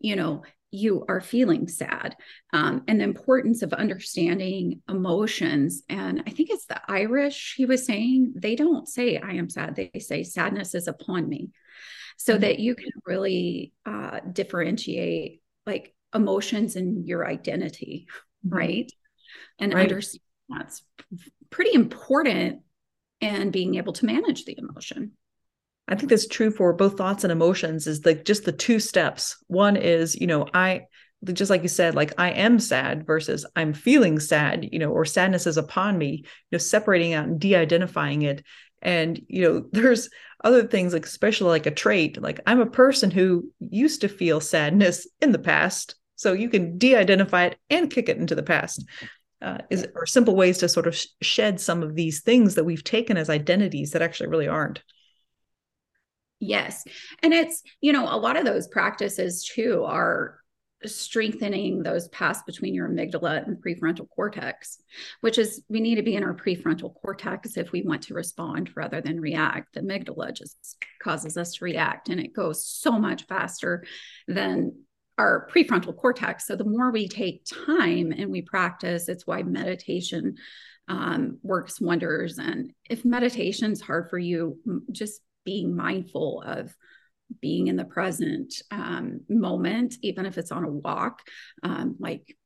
You 0.00 0.16
know, 0.16 0.42
you 0.74 1.04
are 1.08 1.20
feeling 1.20 1.68
sad 1.68 2.16
um, 2.52 2.82
and 2.88 3.00
the 3.00 3.04
importance 3.04 3.62
of 3.62 3.72
understanding 3.72 4.82
emotions 4.88 5.82
and 5.88 6.22
i 6.26 6.30
think 6.30 6.50
it's 6.50 6.66
the 6.66 6.80
irish 6.88 7.54
he 7.56 7.64
was 7.64 7.86
saying 7.86 8.32
they 8.36 8.56
don't 8.56 8.88
say 8.88 9.18
i 9.18 9.32
am 9.32 9.48
sad 9.48 9.76
they 9.76 9.90
say 10.00 10.22
sadness 10.22 10.74
is 10.74 10.88
upon 10.88 11.28
me 11.28 11.50
so 12.16 12.34
mm-hmm. 12.34 12.42
that 12.42 12.58
you 12.58 12.74
can 12.74 12.90
really 13.06 13.72
uh, 13.86 14.20
differentiate 14.32 15.42
like 15.66 15.94
emotions 16.14 16.76
and 16.76 17.06
your 17.06 17.26
identity 17.26 18.06
mm-hmm. 18.46 18.56
right 18.56 18.92
and 19.58 19.72
right. 19.72 19.82
understand 19.82 20.20
that's 20.48 20.82
pretty 21.50 21.74
important 21.74 22.60
and 23.20 23.52
being 23.52 23.76
able 23.76 23.92
to 23.92 24.06
manage 24.06 24.44
the 24.44 24.58
emotion 24.58 25.12
I 25.86 25.94
think 25.94 26.08
that's 26.10 26.26
true 26.26 26.50
for 26.50 26.72
both 26.72 26.96
thoughts 26.96 27.24
and 27.24 27.32
emotions 27.32 27.86
is 27.86 28.04
like 28.06 28.24
just 28.24 28.44
the 28.44 28.52
two 28.52 28.80
steps. 28.80 29.36
One 29.48 29.76
is, 29.76 30.14
you 30.14 30.26
know, 30.26 30.46
I 30.54 30.82
just 31.32 31.50
like 31.50 31.62
you 31.62 31.68
said, 31.68 31.94
like 31.94 32.12
I 32.18 32.30
am 32.30 32.58
sad 32.58 33.06
versus 33.06 33.46
I'm 33.56 33.72
feeling 33.72 34.18
sad, 34.18 34.68
you 34.72 34.78
know, 34.78 34.90
or 34.90 35.04
sadness 35.04 35.46
is 35.46 35.56
upon 35.56 35.96
me, 35.96 36.22
you 36.24 36.26
know, 36.52 36.58
separating 36.58 37.14
out 37.14 37.26
and 37.26 37.40
de-identifying 37.40 38.22
it. 38.22 38.44
And, 38.82 39.20
you 39.28 39.42
know, 39.42 39.66
there's 39.72 40.10
other 40.42 40.66
things 40.66 40.92
like 40.92 41.06
especially 41.06 41.48
like 41.48 41.66
a 41.66 41.70
trait, 41.70 42.20
like 42.20 42.40
I'm 42.46 42.60
a 42.60 42.66
person 42.66 43.10
who 43.10 43.50
used 43.60 44.02
to 44.02 44.08
feel 44.08 44.40
sadness 44.40 45.06
in 45.20 45.32
the 45.32 45.38
past. 45.38 45.96
So 46.16 46.32
you 46.32 46.48
can 46.48 46.78
de-identify 46.78 47.46
it 47.46 47.58
and 47.70 47.90
kick 47.90 48.08
it 48.08 48.18
into 48.18 48.34
the 48.34 48.42
past. 48.42 48.84
Uh, 49.42 49.58
is 49.68 49.86
or 49.94 50.06
simple 50.06 50.34
ways 50.34 50.56
to 50.56 50.68
sort 50.68 50.86
of 50.86 50.98
shed 51.20 51.60
some 51.60 51.82
of 51.82 51.94
these 51.94 52.22
things 52.22 52.54
that 52.54 52.64
we've 52.64 52.84
taken 52.84 53.18
as 53.18 53.28
identities 53.28 53.90
that 53.90 54.00
actually 54.00 54.28
really 54.28 54.48
aren't. 54.48 54.82
Yes. 56.46 56.84
And 57.22 57.32
it's, 57.32 57.62
you 57.80 57.92
know, 57.92 58.04
a 58.04 58.18
lot 58.18 58.36
of 58.36 58.44
those 58.44 58.68
practices 58.68 59.44
too 59.44 59.84
are 59.86 60.38
strengthening 60.84 61.82
those 61.82 62.08
paths 62.08 62.42
between 62.44 62.74
your 62.74 62.88
amygdala 62.88 63.46
and 63.46 63.56
prefrontal 63.56 64.06
cortex, 64.10 64.76
which 65.22 65.38
is 65.38 65.62
we 65.70 65.80
need 65.80 65.94
to 65.94 66.02
be 66.02 66.14
in 66.14 66.22
our 66.22 66.34
prefrontal 66.34 66.94
cortex 66.94 67.56
if 67.56 67.72
we 67.72 67.80
want 67.80 68.02
to 68.02 68.14
respond 68.14 68.70
rather 68.76 69.00
than 69.00 69.20
react. 69.20 69.72
The 69.72 69.80
amygdala 69.80 70.34
just 70.34 70.76
causes 71.02 71.38
us 71.38 71.54
to 71.54 71.64
react 71.64 72.10
and 72.10 72.20
it 72.20 72.34
goes 72.34 72.66
so 72.66 72.92
much 72.92 73.24
faster 73.26 73.84
than 74.28 74.72
our 75.16 75.48
prefrontal 75.50 75.96
cortex. 75.96 76.46
So 76.46 76.56
the 76.56 76.64
more 76.64 76.90
we 76.90 77.08
take 77.08 77.46
time 77.46 78.12
and 78.12 78.30
we 78.30 78.42
practice, 78.42 79.08
it's 79.08 79.26
why 79.26 79.42
meditation 79.42 80.36
um, 80.88 81.38
works 81.42 81.80
wonders. 81.80 82.36
And 82.38 82.72
if 82.90 83.04
meditation's 83.06 83.80
hard 83.80 84.10
for 84.10 84.18
you, 84.18 84.58
just 84.92 85.22
being 85.44 85.74
mindful 85.76 86.42
of 86.46 86.74
being 87.40 87.68
in 87.68 87.76
the 87.76 87.84
present 87.84 88.54
um, 88.70 89.20
moment, 89.28 89.94
even 90.02 90.26
if 90.26 90.38
it's 90.38 90.52
on 90.52 90.64
a 90.64 90.70
walk, 90.70 91.22
um, 91.62 91.96
like 91.98 92.36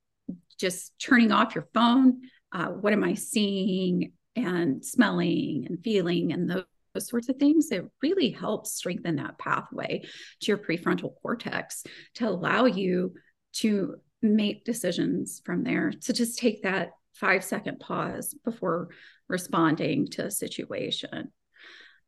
just 0.59 0.93
turning 0.99 1.33
off 1.33 1.55
your 1.55 1.69
phone. 1.75 2.23
Uh, 2.53 2.67
what 2.67 2.93
am 2.93 3.05
I 3.05 3.15
seeing 3.15 4.13
and 4.37 4.85
smelling 4.85 5.67
and 5.69 5.83
feeling 5.83 6.33
and 6.33 6.51
those, 6.51 6.65
those 6.95 7.09
sorts 7.09 7.29
of 7.29 7.37
things? 7.37 7.71
It 7.71 7.85
really 8.03 8.31
helps 8.31 8.73
strengthen 8.73 9.17
that 9.17 9.39
pathway 9.39 10.03
to 10.41 10.47
your 10.47 10.59
prefrontal 10.59 11.15
cortex 11.21 11.85
to 12.15 12.29
allow 12.29 12.65
you 12.65 13.15
to 13.55 13.97
make 14.23 14.65
decisions 14.65 15.43
from 15.45 15.65
there. 15.65 15.93
To 16.03 16.13
just 16.13 16.39
take 16.39 16.63
that 16.63 16.91
five 17.15 17.45
second 17.45 17.81
pause 17.81 18.35
before 18.45 18.89
responding 19.29 20.07
to 20.07 20.27
a 20.27 20.31
situation 20.31 21.31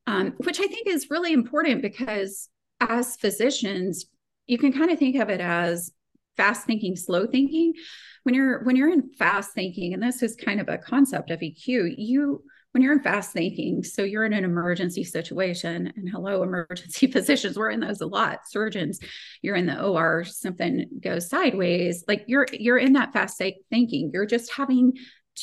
um, 0.06 0.34
which 0.38 0.60
I 0.60 0.66
think 0.66 0.86
is 0.86 1.10
really 1.10 1.32
important 1.32 1.82
because 1.82 2.48
as 2.80 3.16
physicians, 3.16 4.06
you 4.46 4.58
can 4.58 4.72
kind 4.72 4.90
of 4.90 4.98
think 4.98 5.16
of 5.16 5.28
it 5.28 5.40
as 5.40 5.92
fast 6.36 6.66
thinking, 6.66 6.96
slow 6.96 7.26
thinking. 7.26 7.74
When 8.22 8.34
you're 8.34 8.64
when 8.64 8.76
you're 8.76 8.92
in 8.92 9.10
fast 9.18 9.52
thinking, 9.52 9.94
and 9.94 10.02
this 10.02 10.22
is 10.22 10.36
kind 10.36 10.60
of 10.60 10.68
a 10.68 10.78
concept 10.78 11.30
of 11.30 11.40
EQ, 11.40 11.94
you 11.96 12.42
when 12.72 12.82
you're 12.82 12.92
in 12.92 13.02
fast 13.02 13.32
thinking, 13.32 13.82
so 13.82 14.02
you're 14.02 14.24
in 14.24 14.32
an 14.32 14.44
emergency 14.44 15.04
situation, 15.04 15.92
and 15.96 16.08
hello, 16.08 16.42
emergency 16.44 17.06
physicians, 17.06 17.56
we're 17.56 17.70
in 17.70 17.80
those 17.80 18.00
a 18.00 18.06
lot. 18.06 18.40
Surgeons, 18.48 19.00
you're 19.42 19.56
in 19.56 19.66
the 19.66 19.82
OR, 19.82 20.24
something 20.24 20.86
goes 21.00 21.28
sideways, 21.28 22.04
like 22.08 22.24
you're 22.26 22.46
you're 22.52 22.78
in 22.78 22.94
that 22.94 23.12
fast 23.12 23.40
thinking. 23.70 24.10
You're 24.12 24.26
just 24.26 24.52
having 24.52 24.94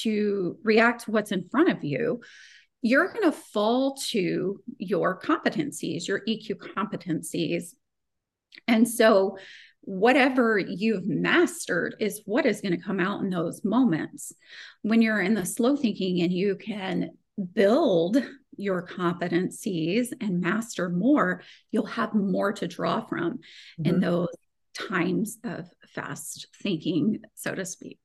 to 0.03 0.57
react 0.63 1.05
to 1.05 1.11
what's 1.11 1.31
in 1.31 1.47
front 1.49 1.69
of 1.69 1.83
you 1.83 2.21
you're 2.87 3.11
going 3.11 3.29
to 3.29 3.37
fall 3.37 3.95
to 3.95 4.61
your 4.77 5.19
competencies, 5.19 6.07
your 6.07 6.21
EQ 6.27 6.55
competencies. 6.75 7.73
And 8.67 8.87
so, 8.87 9.37
whatever 9.81 10.57
you've 10.59 11.07
mastered 11.07 11.95
is 11.99 12.21
what 12.25 12.45
is 12.45 12.59
going 12.59 12.77
to 12.77 12.83
come 12.83 12.99
out 12.99 13.21
in 13.21 13.29
those 13.29 13.63
moments. 13.63 14.33
When 14.81 15.01
you're 15.01 15.21
in 15.21 15.33
the 15.33 15.45
slow 15.45 15.75
thinking 15.75 16.21
and 16.21 16.31
you 16.31 16.55
can 16.55 17.11
build 17.53 18.17
your 18.57 18.85
competencies 18.85 20.09
and 20.19 20.41
master 20.41 20.89
more, 20.89 21.41
you'll 21.71 21.85
have 21.85 22.13
more 22.13 22.51
to 22.53 22.67
draw 22.67 23.05
from 23.05 23.33
mm-hmm. 23.33 23.85
in 23.85 23.99
those 23.99 24.29
times 24.77 25.37
of 25.43 25.69
fast 25.93 26.47
thinking, 26.61 27.21
so 27.35 27.53
to 27.53 27.65
speak. 27.65 27.99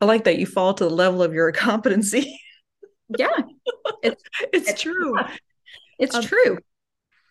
I 0.00 0.04
like 0.04 0.24
that 0.24 0.38
you 0.38 0.46
fall 0.46 0.74
to 0.74 0.84
the 0.84 0.90
level 0.90 1.22
of 1.22 1.32
your 1.32 1.52
competency. 1.52 2.38
yeah 3.16 3.28
it's, 4.02 4.22
it's, 4.52 4.70
it's 4.70 4.82
true. 4.82 5.16
it's 5.98 6.14
um, 6.14 6.22
true. 6.22 6.58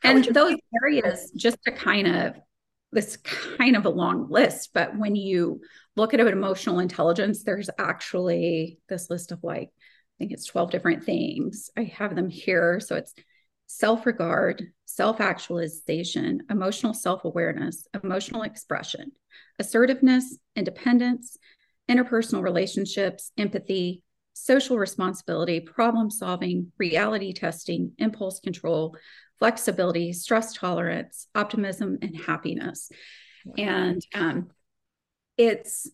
and 0.03 0.25
those 0.25 0.56
areas 0.84 1.32
just 1.36 1.58
to 1.63 1.71
kind 1.71 2.08
of 2.08 2.36
this 2.91 3.17
kind 3.17 3.75
of 3.75 3.86
a 3.86 3.89
long 3.89 4.30
list 4.30 4.69
but 4.73 4.97
when 4.97 5.15
you 5.15 5.60
look 5.95 6.13
at 6.13 6.19
emotional 6.19 6.80
intelligence 6.80 7.43
there's 7.43 7.69
actually 7.77 8.80
this 8.88 9.10
list 9.10 9.32
of 9.32 9.43
like 9.43 9.69
i 9.69 10.15
think 10.17 10.32
it's 10.32 10.45
12 10.45 10.71
different 10.71 11.03
things. 11.03 11.69
I 11.77 11.84
have 11.84 12.15
them 12.15 12.30
here. 12.30 12.80
So 12.80 12.95
it's 12.95 13.13
self-regard 13.67 14.63
self-actualization 14.86 16.43
emotional 16.49 16.93
self-awareness 16.93 17.86
emotional 18.01 18.43
expression 18.43 19.12
assertiveness 19.60 20.38
independence 20.56 21.36
interpersonal 21.91 22.41
relationships 22.41 23.32
empathy 23.38 24.03
social 24.38 24.78
responsibility, 24.78 25.60
problem 25.60 26.10
solving, 26.10 26.71
reality 26.78 27.34
testing, 27.34 27.91
impulse 27.97 28.39
control, 28.39 28.95
flexibility, 29.39 30.13
stress 30.13 30.54
tolerance, 30.54 31.28
optimism, 31.36 31.97
and 32.02 32.15
happiness. 32.15 32.89
And 33.58 34.06
um, 34.13 34.50
it's 35.38 35.89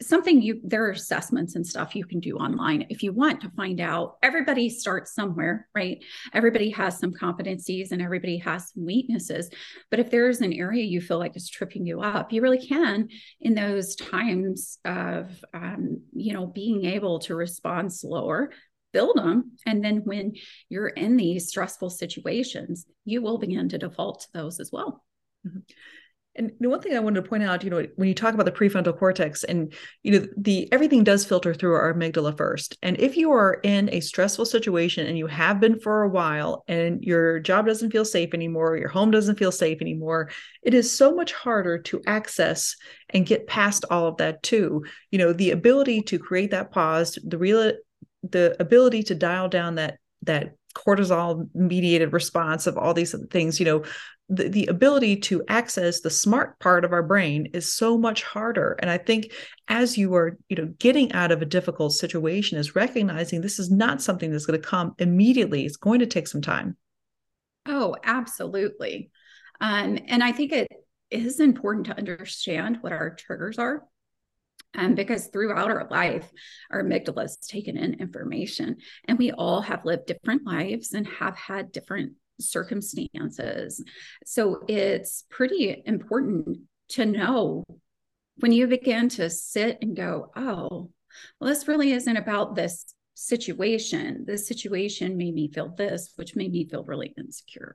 something 0.00 0.40
you 0.40 0.60
there 0.64 0.84
are 0.84 0.92
assessments 0.92 1.56
and 1.56 1.66
stuff 1.66 1.96
you 1.96 2.04
can 2.04 2.20
do 2.20 2.36
online 2.36 2.86
if 2.90 3.02
you 3.02 3.12
want 3.12 3.40
to 3.40 3.50
find 3.50 3.80
out. 3.80 4.16
Everybody 4.22 4.70
starts 4.70 5.14
somewhere 5.14 5.68
right? 5.74 6.02
Everybody 6.32 6.70
has 6.70 6.98
some 6.98 7.12
competencies 7.12 7.90
and 7.90 8.00
everybody 8.00 8.38
has 8.38 8.70
some 8.72 8.86
weaknesses 8.86 9.50
but 9.90 9.98
if 9.98 10.10
there's 10.10 10.40
an 10.40 10.52
area 10.52 10.84
you 10.84 11.00
feel 11.00 11.18
like 11.18 11.36
is 11.36 11.50
tripping 11.50 11.86
you 11.86 12.00
up 12.00 12.32
you 12.32 12.40
really 12.40 12.64
can 12.64 13.08
in 13.40 13.54
those 13.54 13.96
times 13.96 14.78
of 14.84 15.28
um, 15.52 16.02
you 16.14 16.32
know 16.32 16.46
being 16.46 16.84
able 16.84 17.18
to 17.18 17.34
respond 17.34 17.92
slower 17.92 18.52
build 18.92 19.16
them 19.16 19.52
and 19.66 19.84
then 19.84 19.98
when 20.04 20.32
you're 20.68 20.88
in 20.88 21.16
these 21.16 21.48
stressful 21.48 21.90
situations 21.90 22.86
you 23.04 23.22
will 23.22 23.38
begin 23.38 23.68
to 23.68 23.78
default 23.78 24.20
to 24.20 24.28
those 24.32 24.60
as 24.60 24.70
well. 24.72 25.04
Mm-hmm. 25.46 25.58
And 26.38 26.52
one 26.60 26.80
thing 26.80 26.96
I 26.96 27.00
wanted 27.00 27.22
to 27.22 27.28
point 27.28 27.42
out, 27.42 27.64
you 27.64 27.70
know, 27.70 27.84
when 27.96 28.08
you 28.08 28.14
talk 28.14 28.32
about 28.32 28.46
the 28.46 28.52
prefrontal 28.52 28.96
cortex 28.96 29.42
and 29.44 29.72
you 30.02 30.12
know, 30.12 30.26
the 30.36 30.72
everything 30.72 31.02
does 31.02 31.24
filter 31.24 31.52
through 31.52 31.74
our 31.74 31.92
amygdala 31.92 32.36
first. 32.36 32.78
And 32.82 32.98
if 33.00 33.16
you 33.16 33.32
are 33.32 33.60
in 33.64 33.92
a 33.92 34.00
stressful 34.00 34.46
situation 34.46 35.06
and 35.06 35.18
you 35.18 35.26
have 35.26 35.60
been 35.60 35.80
for 35.80 36.02
a 36.02 36.08
while 36.08 36.64
and 36.68 37.02
your 37.02 37.40
job 37.40 37.66
doesn't 37.66 37.90
feel 37.90 38.04
safe 38.04 38.32
anymore, 38.34 38.76
your 38.76 38.88
home 38.88 39.10
doesn't 39.10 39.38
feel 39.38 39.52
safe 39.52 39.80
anymore, 39.80 40.30
it 40.62 40.74
is 40.74 40.96
so 40.96 41.14
much 41.14 41.32
harder 41.32 41.78
to 41.78 42.00
access 42.06 42.76
and 43.10 43.26
get 43.26 43.48
past 43.48 43.84
all 43.90 44.06
of 44.06 44.16
that 44.18 44.42
too. 44.42 44.84
You 45.10 45.18
know, 45.18 45.32
the 45.32 45.50
ability 45.50 46.02
to 46.02 46.18
create 46.18 46.52
that 46.52 46.70
pause, 46.70 47.18
the 47.24 47.38
real 47.38 47.72
the 48.22 48.56
ability 48.60 49.02
to 49.04 49.14
dial 49.14 49.48
down 49.48 49.76
that 49.76 49.98
that 50.22 50.54
cortisol 50.74 51.48
mediated 51.54 52.12
response 52.12 52.66
of 52.66 52.76
all 52.76 52.94
these 52.94 53.14
things 53.30 53.58
you 53.58 53.66
know 53.66 53.82
the, 54.28 54.48
the 54.48 54.66
ability 54.66 55.16
to 55.16 55.42
access 55.48 56.00
the 56.00 56.10
smart 56.10 56.58
part 56.58 56.84
of 56.84 56.92
our 56.92 57.02
brain 57.02 57.46
is 57.54 57.74
so 57.74 57.96
much 57.96 58.22
harder. 58.22 58.76
And 58.80 58.90
i 58.90 58.98
think 58.98 59.32
as 59.68 59.98
you 59.98 60.14
are 60.14 60.38
you 60.48 60.56
know 60.56 60.72
getting 60.78 61.12
out 61.12 61.32
of 61.32 61.42
a 61.42 61.46
difficult 61.46 61.92
situation 61.92 62.58
is 62.58 62.74
recognizing 62.74 63.40
this 63.40 63.58
is 63.58 63.70
not 63.70 64.02
something 64.02 64.30
that's 64.30 64.46
going 64.46 64.60
to 64.60 64.66
come 64.66 64.94
immediately. 64.98 65.64
It's 65.64 65.76
going 65.76 66.00
to 66.00 66.06
take 66.06 66.28
some 66.28 66.42
time. 66.42 66.76
Oh 67.66 67.96
absolutely. 68.04 69.10
Um, 69.60 69.98
and 70.06 70.22
i 70.22 70.30
think 70.30 70.52
it 70.52 70.68
is 71.10 71.40
important 71.40 71.86
to 71.86 71.96
understand 71.96 72.78
what 72.80 72.92
our 72.92 73.14
triggers 73.14 73.58
are 73.58 73.82
um, 74.74 74.94
because 74.94 75.28
throughout 75.28 75.70
our 75.70 75.88
life, 75.90 76.30
our 76.70 76.82
amygdala 76.82 77.22
has 77.22 77.36
taken 77.38 77.76
in 77.76 77.94
information, 77.94 78.76
and 79.06 79.18
we 79.18 79.32
all 79.32 79.62
have 79.62 79.84
lived 79.84 80.06
different 80.06 80.46
lives 80.46 80.92
and 80.92 81.06
have 81.06 81.36
had 81.36 81.72
different 81.72 82.12
circumstances. 82.40 83.82
So 84.24 84.62
it's 84.68 85.24
pretty 85.30 85.82
important 85.84 86.58
to 86.90 87.06
know 87.06 87.64
when 88.36 88.52
you 88.52 88.66
begin 88.66 89.08
to 89.10 89.28
sit 89.30 89.78
and 89.82 89.96
go, 89.96 90.30
oh, 90.36 90.90
well, 91.40 91.50
this 91.50 91.68
really 91.68 91.92
isn't 91.92 92.16
about 92.16 92.54
this 92.54 92.84
situation. 93.14 94.24
This 94.26 94.46
situation 94.46 95.16
made 95.16 95.34
me 95.34 95.50
feel 95.52 95.74
this, 95.76 96.12
which 96.16 96.36
made 96.36 96.52
me 96.52 96.68
feel 96.68 96.84
really 96.84 97.14
insecure. 97.18 97.74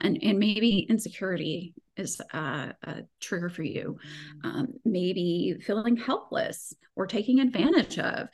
And, 0.00 0.18
and 0.22 0.38
maybe 0.38 0.86
insecurity 0.88 1.74
is 1.96 2.20
a, 2.32 2.74
a 2.82 3.02
trigger 3.20 3.50
for 3.50 3.62
you. 3.62 3.98
Um, 4.42 4.68
maybe 4.84 5.56
feeling 5.60 5.96
helpless 5.96 6.72
or 6.96 7.06
taking 7.06 7.40
advantage 7.40 7.98
of 7.98 8.28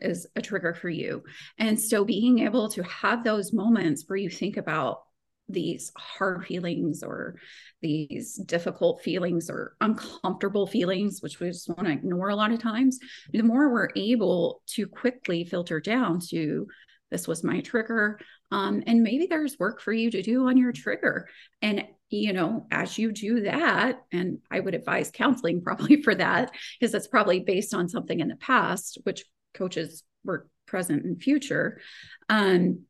is 0.00 0.26
a 0.36 0.42
trigger 0.42 0.74
for 0.74 0.88
you. 0.88 1.22
And 1.58 1.78
so 1.80 2.04
being 2.04 2.40
able 2.40 2.68
to 2.70 2.82
have 2.84 3.24
those 3.24 3.52
moments 3.52 4.04
where 4.06 4.16
you 4.16 4.30
think 4.30 4.56
about 4.56 5.02
these 5.48 5.90
hard 5.96 6.46
feelings 6.46 7.02
or 7.02 7.36
these 7.82 8.36
difficult 8.46 9.02
feelings 9.02 9.50
or 9.50 9.74
uncomfortable 9.80 10.66
feelings, 10.66 11.22
which 11.22 11.40
we 11.40 11.48
just 11.48 11.68
want 11.68 11.86
to 11.86 11.92
ignore 11.92 12.28
a 12.28 12.36
lot 12.36 12.52
of 12.52 12.60
times, 12.60 12.98
the 13.32 13.42
more 13.42 13.72
we're 13.72 13.88
able 13.96 14.62
to 14.68 14.86
quickly 14.86 15.44
filter 15.44 15.80
down 15.80 16.20
to 16.30 16.66
this 17.10 17.26
was 17.26 17.42
my 17.42 17.60
trigger. 17.60 18.20
Um, 18.52 18.82
and 18.86 19.02
maybe 19.02 19.26
there's 19.26 19.58
work 19.58 19.80
for 19.80 19.92
you 19.92 20.10
to 20.12 20.22
do 20.22 20.48
on 20.48 20.56
your 20.56 20.72
trigger. 20.72 21.28
And, 21.60 21.84
you 22.08 22.32
know, 22.32 22.66
as 22.70 22.98
you 22.98 23.12
do 23.12 23.42
that, 23.42 24.00
and 24.12 24.38
I 24.50 24.60
would 24.60 24.74
advise 24.74 25.10
counseling 25.12 25.60
probably 25.64 26.02
for 26.02 26.14
that, 26.14 26.52
because 26.78 26.94
it's 26.94 27.08
probably 27.08 27.40
based 27.40 27.74
on 27.74 27.88
something 27.88 28.20
in 28.20 28.28
the 28.28 28.36
past, 28.36 28.98
which 29.02 29.24
coaches 29.54 30.02
work 30.24 30.48
present 30.66 31.04
and 31.04 31.20
future. 31.20 31.80
Um, 32.28 32.84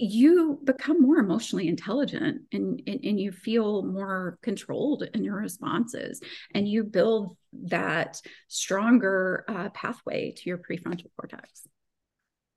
you 0.00 0.60
become 0.62 1.02
more 1.02 1.16
emotionally 1.16 1.66
intelligent 1.66 2.42
and, 2.52 2.80
and, 2.86 3.00
and 3.04 3.20
you 3.20 3.32
feel 3.32 3.82
more 3.82 4.38
controlled 4.42 5.02
in 5.12 5.24
your 5.24 5.34
responses 5.34 6.20
and 6.54 6.68
you 6.68 6.84
build 6.84 7.36
that 7.64 8.20
stronger 8.46 9.44
uh, 9.48 9.70
pathway 9.70 10.32
to 10.36 10.42
your 10.48 10.58
prefrontal 10.58 11.06
cortex. 11.18 11.66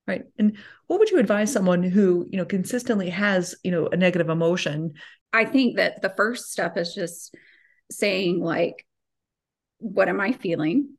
Right. 0.07 0.23
And 0.37 0.57
what 0.85 0.99
would 0.99 1.09
you 1.09 1.17
advise 1.17 1.51
someone 1.51 1.81
who 1.83 2.27
you 2.29 2.37
know 2.37 2.45
consistently 2.45 3.09
has 3.09 3.55
you 3.63 3.71
know 3.71 3.87
a 3.87 3.97
negative 3.97 4.29
emotion? 4.29 4.93
I 5.31 5.45
think 5.45 5.77
that 5.77 6.01
the 6.01 6.13
first 6.15 6.51
step 6.51 6.77
is 6.77 6.93
just 6.93 7.33
saying 7.91 8.39
like 8.39 8.85
what 9.77 10.07
am 10.07 10.21
i 10.21 10.31
feeling 10.31 10.89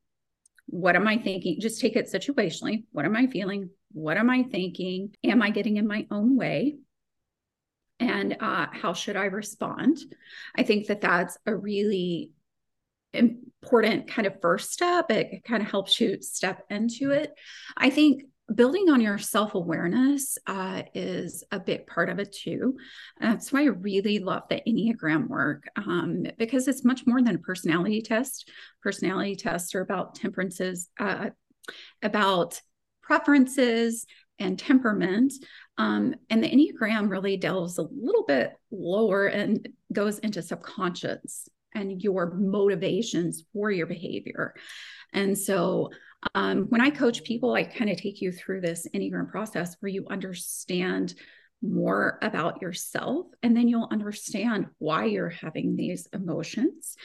what 0.72 0.96
am 0.96 1.06
i 1.06 1.16
thinking 1.16 1.60
just 1.60 1.80
take 1.80 1.96
it 1.96 2.10
situationally 2.10 2.84
what 2.92 3.04
am 3.04 3.14
i 3.16 3.26
feeling 3.26 3.70
what 3.92 4.16
am 4.16 4.30
I 4.30 4.42
thinking? 4.42 5.14
Am 5.24 5.42
I 5.42 5.50
getting 5.50 5.76
in 5.76 5.86
my 5.86 6.06
own 6.10 6.36
way? 6.36 6.76
And 8.00 8.36
uh, 8.40 8.66
how 8.72 8.94
should 8.94 9.16
I 9.16 9.26
respond? 9.26 9.98
I 10.56 10.62
think 10.62 10.88
that 10.88 11.00
that's 11.00 11.38
a 11.46 11.54
really 11.54 12.32
important 13.12 14.08
kind 14.08 14.26
of 14.26 14.40
first 14.40 14.72
step. 14.72 15.10
It 15.10 15.44
kind 15.44 15.62
of 15.62 15.70
helps 15.70 16.00
you 16.00 16.20
step 16.22 16.64
into 16.70 17.10
it. 17.10 17.32
I 17.76 17.90
think 17.90 18.24
building 18.54 18.90
on 18.90 19.00
your 19.00 19.18
self 19.18 19.54
awareness 19.54 20.38
uh, 20.46 20.82
is 20.94 21.44
a 21.50 21.60
big 21.60 21.86
part 21.86 22.08
of 22.08 22.18
it 22.18 22.32
too. 22.32 22.76
That's 23.20 23.52
why 23.52 23.62
I 23.62 23.66
really 23.66 24.18
love 24.18 24.42
the 24.48 24.62
Enneagram 24.66 25.28
work 25.28 25.64
um, 25.76 26.26
because 26.38 26.68
it's 26.68 26.84
much 26.84 27.06
more 27.06 27.22
than 27.22 27.36
a 27.36 27.38
personality 27.38 28.02
test. 28.02 28.50
Personality 28.82 29.36
tests 29.36 29.74
are 29.74 29.80
about 29.80 30.14
temperances, 30.14 30.88
uh, 30.98 31.30
about 32.02 32.60
preferences 33.02 34.06
and 34.38 34.58
temperament. 34.58 35.32
Um, 35.78 36.14
and 36.30 36.42
the 36.42 36.48
Enneagram 36.48 37.08
really 37.10 37.36
delves 37.36 37.78
a 37.78 37.82
little 37.82 38.24
bit 38.24 38.54
lower 38.70 39.26
and 39.26 39.68
goes 39.92 40.18
into 40.18 40.42
subconscious 40.42 41.48
and 41.74 42.02
your 42.02 42.32
motivations 42.34 43.44
for 43.52 43.70
your 43.70 43.86
behavior. 43.86 44.54
And 45.12 45.36
so 45.36 45.90
um, 46.34 46.66
when 46.68 46.80
I 46.80 46.90
coach 46.90 47.24
people, 47.24 47.54
I 47.54 47.64
kind 47.64 47.90
of 47.90 47.96
take 47.96 48.20
you 48.20 48.32
through 48.32 48.60
this 48.60 48.86
Enneagram 48.94 49.30
process 49.30 49.76
where 49.80 49.90
you 49.90 50.06
understand 50.08 51.14
more 51.62 52.18
about 52.22 52.60
yourself 52.60 53.26
and 53.42 53.56
then 53.56 53.68
you'll 53.68 53.88
understand 53.92 54.66
why 54.78 55.04
you're 55.04 55.28
having 55.28 55.76
these 55.76 56.08
emotions 56.12 56.96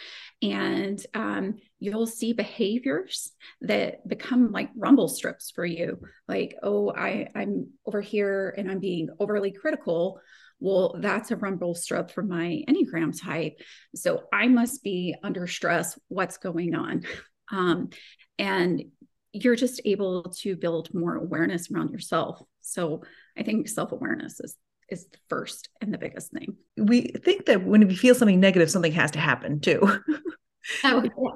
and 0.41 1.06
um, 1.13 1.56
you'll 1.80 2.08
see 2.08 2.34
behaviors 2.34 3.34
that 3.62 4.08
become 4.08 4.51
like 4.51 4.69
rumble 4.75 5.08
strips 5.08 5.51
for 5.51 5.65
you 5.65 5.99
like 6.27 6.56
oh 6.63 6.91
i 6.95 7.27
i'm 7.36 7.67
over 7.86 8.01
here 8.01 8.53
and 8.58 8.69
i'm 8.69 8.80
being 8.80 9.10
overly 9.19 9.51
critical 9.51 10.19
well 10.60 10.96
that's 11.00 11.32
a 11.32 11.36
rumble 11.36 11.76
strip 11.76 12.12
for 12.12 12.24
my 12.24 12.63
enneagram 12.67 13.13
type 13.20 13.60
so 13.96 14.24
i 14.34 14.48
must 14.48 14.84
be 14.84 15.15
under 15.24 15.48
stress 15.48 15.98
what's 16.08 16.38
going 16.38 16.76
on 16.76 17.04
um, 17.52 17.89
and 18.38 18.84
you're 19.32 19.56
just 19.56 19.82
able 19.86 20.24
to 20.24 20.56
build 20.56 20.93
more 20.93 21.15
awareness 21.15 21.72
around 21.72 21.91
yourself 21.91 22.41
so 22.67 23.02
I 23.38 23.43
think 23.43 23.67
self 23.67 23.91
awareness 23.91 24.39
is 24.39 24.56
is 24.89 25.08
the 25.08 25.17
first 25.30 25.70
and 25.82 25.93
the 25.93 25.98
biggest 25.98 26.32
thing. 26.32 26.56
We 26.78 27.02
think 27.24 27.46
that 27.46 27.65
when 27.65 27.88
we 27.88 27.96
feel 27.96 28.15
something 28.15 28.39
negative, 28.39 28.72
something 28.72 28.93
has 28.93 29.12
to 29.12 29.20
happen 29.20 29.60
too. 29.60 29.80
oh, 30.84 31.04
yeah. 31.04 31.32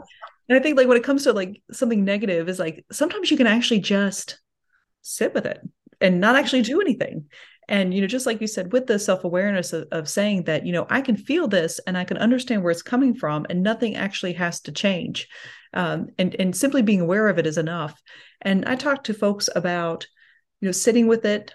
And 0.50 0.58
I 0.58 0.62
think 0.62 0.78
like 0.78 0.88
when 0.88 0.98
it 0.98 1.04
comes 1.04 1.24
to 1.24 1.34
like 1.34 1.62
something 1.72 2.04
negative 2.04 2.48
is 2.50 2.60
like 2.60 2.86
sometimes 2.92 3.32
you 3.32 3.38
can 3.38 3.48
actually 3.48 3.80
just 3.80 4.40
sit 5.02 5.34
with 5.34 5.46
it 5.46 5.60
and 6.00 6.20
not 6.20 6.36
actually 6.36 6.62
do 6.62 6.82
anything. 6.82 7.26
And 7.72 7.94
you 7.94 8.02
know, 8.02 8.08
just 8.08 8.26
like 8.26 8.42
you 8.42 8.48
said, 8.48 8.72
with 8.74 8.86
the 8.86 9.00
self-awareness 9.00 9.74
of, 9.74 9.88
of 9.92 10.10
saying 10.10 10.44
that, 10.44 10.66
you 10.66 10.74
know, 10.74 10.86
I 10.90 11.02
can 11.02 11.16
feel 11.16 11.48
this 11.48 11.80
and 11.88 11.98
I 11.98 12.04
can 12.04 12.18
understand 12.18 12.62
where 12.62 12.72
it's 12.72 12.84
coming 12.84 13.16
from, 13.16 13.48
and 13.50 13.64
nothing 13.64 13.96
actually 13.96 14.34
has 14.34 14.60
to 14.62 14.72
change. 14.72 15.28
Um, 15.74 16.10
and 16.20 16.36
and 16.38 16.56
simply 16.56 16.82
being 16.82 17.02
aware 17.02 17.30
of 17.30 17.40
it 17.40 17.48
is 17.48 17.58
enough. 17.58 18.00
And 18.42 18.66
I 18.66 18.76
talk 18.76 19.06
to 19.06 19.14
folks 19.14 19.50
about, 19.56 20.06
you 20.60 20.68
know, 20.68 20.74
sitting 20.74 21.08
with 21.08 21.26
it, 21.26 21.54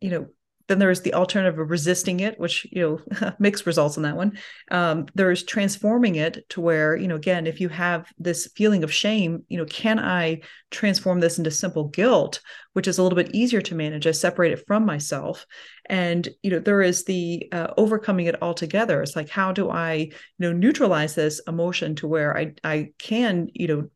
you 0.00 0.10
know 0.10 0.26
then 0.68 0.78
there's 0.78 1.02
the 1.02 1.14
alternative 1.14 1.58
of 1.58 1.70
resisting 1.70 2.20
it 2.20 2.38
which 2.38 2.66
you 2.70 2.80
know 3.20 3.32
mixed 3.38 3.66
results 3.66 3.96
on 3.96 4.02
that 4.02 4.16
one. 4.16 4.38
Um, 4.70 5.06
there's 5.14 5.42
transforming 5.42 6.16
it 6.16 6.48
to 6.50 6.60
where 6.60 6.96
you 6.96 7.08
know 7.08 7.16
again 7.16 7.46
if 7.46 7.60
you 7.60 7.68
have 7.68 8.12
this 8.18 8.48
feeling 8.56 8.84
of 8.84 8.92
shame 8.92 9.44
you 9.48 9.58
know 9.58 9.66
can 9.66 9.98
i 9.98 10.40
transform 10.70 11.20
this 11.20 11.38
into 11.38 11.50
simple 11.50 11.84
guilt 11.84 12.40
which 12.74 12.88
is 12.88 12.98
a 12.98 13.02
little 13.02 13.16
bit 13.16 13.34
easier 13.34 13.60
to 13.62 13.74
manage? 13.74 14.06
I 14.06 14.10
separate 14.10 14.52
it 14.52 14.66
from 14.66 14.84
myself. 14.84 15.46
And 15.86 16.28
you 16.42 16.50
know 16.50 16.58
there 16.58 16.82
is 16.82 17.04
the 17.04 17.48
uh, 17.50 17.68
overcoming 17.76 18.26
it 18.26 18.42
altogether. 18.42 19.00
It's 19.02 19.16
like 19.16 19.28
how 19.28 19.52
do 19.52 19.70
i 19.70 19.94
you 19.94 20.12
know 20.38 20.52
neutralize 20.52 21.14
this 21.14 21.40
emotion 21.46 21.94
to 21.96 22.08
where 22.08 22.36
i 22.36 22.54
i 22.62 22.90
can 22.98 23.48
you 23.52 23.66
know 23.68 23.88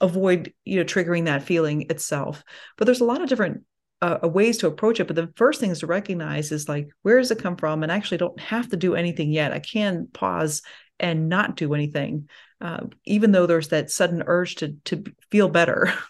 avoid 0.00 0.52
you 0.64 0.76
know 0.78 0.84
triggering 0.84 1.26
that 1.26 1.44
feeling 1.44 1.82
itself? 1.82 2.42
But 2.76 2.86
there's 2.86 3.00
a 3.00 3.06
lot 3.06 3.22
of 3.22 3.28
different 3.28 3.64
uh, 4.02 4.28
ways 4.28 4.58
to 4.58 4.66
approach 4.66 4.98
it 4.98 5.06
but 5.06 5.16
the 5.16 5.32
first 5.36 5.60
thing 5.60 5.70
is 5.70 5.78
to 5.80 5.86
recognize 5.86 6.50
is 6.50 6.68
like 6.68 6.88
where 7.02 7.18
does 7.18 7.30
it 7.30 7.38
come 7.38 7.56
from? 7.56 7.82
And 7.82 7.92
I 7.92 7.96
actually 7.96 8.18
don't 8.18 8.38
have 8.40 8.68
to 8.70 8.76
do 8.76 8.94
anything 8.94 9.30
yet. 9.30 9.52
I 9.52 9.60
can 9.60 10.08
pause 10.12 10.62
and 10.98 11.28
not 11.28 11.56
do 11.56 11.72
anything 11.72 12.28
uh, 12.60 12.86
even 13.04 13.32
though 13.32 13.46
there's 13.46 13.68
that 13.68 13.90
sudden 13.90 14.24
urge 14.26 14.56
to 14.56 14.76
to 14.84 15.04
feel 15.30 15.48
better. 15.48 15.92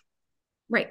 Right. 0.71 0.91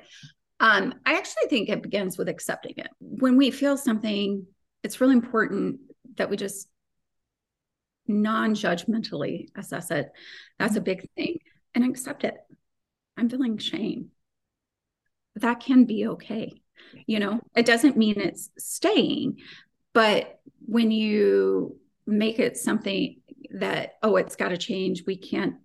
Um, 0.60 0.94
i 1.08 1.18
actually 1.18 1.48
think 1.50 1.68
it 1.68 1.82
begins 1.82 2.16
with 2.16 2.30
accepting 2.30 2.76
it. 2.78 2.90
When 3.00 3.36
we 3.36 3.50
feel 3.50 3.78
something 3.78 4.46
it's 4.84 5.02
really 5.02 5.16
important 5.16 5.80
that 6.18 6.30
we 6.30 6.38
just 6.38 6.68
non-judgmentally 8.08 9.48
assess 9.56 9.90
it. 9.90 10.12
That's 10.60 10.76
a 10.76 10.76
mm-hmm. 10.76 10.84
big 10.84 11.10
thing. 11.16 11.38
And 11.74 11.84
accept 11.84 12.26
it. 12.26 12.36
I'm 13.18 13.28
feeling 13.28 13.58
shame. 13.58 14.10
That 15.38 15.62
can 15.62 15.86
be 15.86 16.06
okay 16.06 16.61
you 17.08 17.20
know 17.20 17.40
it 17.56 17.66
doesn't 17.66 17.98
mean 17.98 18.20
it's 18.20 18.50
staying 18.58 19.38
but 19.94 20.40
when 20.66 20.92
you 20.92 21.78
make 22.08 22.40
it 22.40 22.58
something 22.58 23.20
that 23.52 23.94
oh 24.04 24.16
it's 24.16 24.36
got 24.36 24.50
to 24.50 24.58
change 24.58 25.04
we 25.06 25.16
can't 25.16 25.56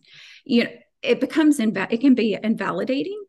you 0.44 0.64
know 0.64 0.70
it 1.06 1.20
becomes 1.20 1.58
inv- 1.58 1.92
it 1.92 2.00
can 2.00 2.14
be 2.14 2.38
invalidating. 2.42 3.22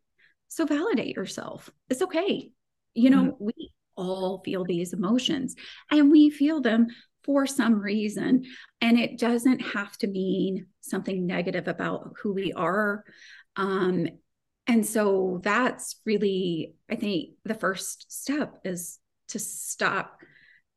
So 0.49 0.65
validate 0.65 1.15
yourself. 1.15 1.69
It's 1.89 2.01
okay. 2.01 2.51
You 2.93 3.09
know 3.09 3.23
mm-hmm. 3.23 3.45
we 3.45 3.71
all 3.95 4.41
feel 4.43 4.63
these 4.63 4.93
emotions 4.93 5.55
and 5.91 6.11
we 6.11 6.29
feel 6.29 6.61
them 6.61 6.87
for 7.23 7.45
some 7.45 7.75
reason. 7.75 8.45
And 8.81 8.97
it 8.97 9.19
doesn't 9.19 9.59
have 9.59 9.97
to 9.97 10.07
mean 10.07 10.67
something 10.81 11.25
negative 11.25 11.67
about 11.67 12.13
who 12.21 12.33
we 12.33 12.53
are. 12.53 13.03
Um, 13.55 14.07
and 14.67 14.85
so 14.85 15.39
that's 15.43 15.99
really 16.05 16.75
i 16.89 16.95
think 16.95 17.31
the 17.45 17.53
first 17.53 18.11
step 18.11 18.59
is 18.63 18.99
to 19.29 19.39
stop 19.39 20.19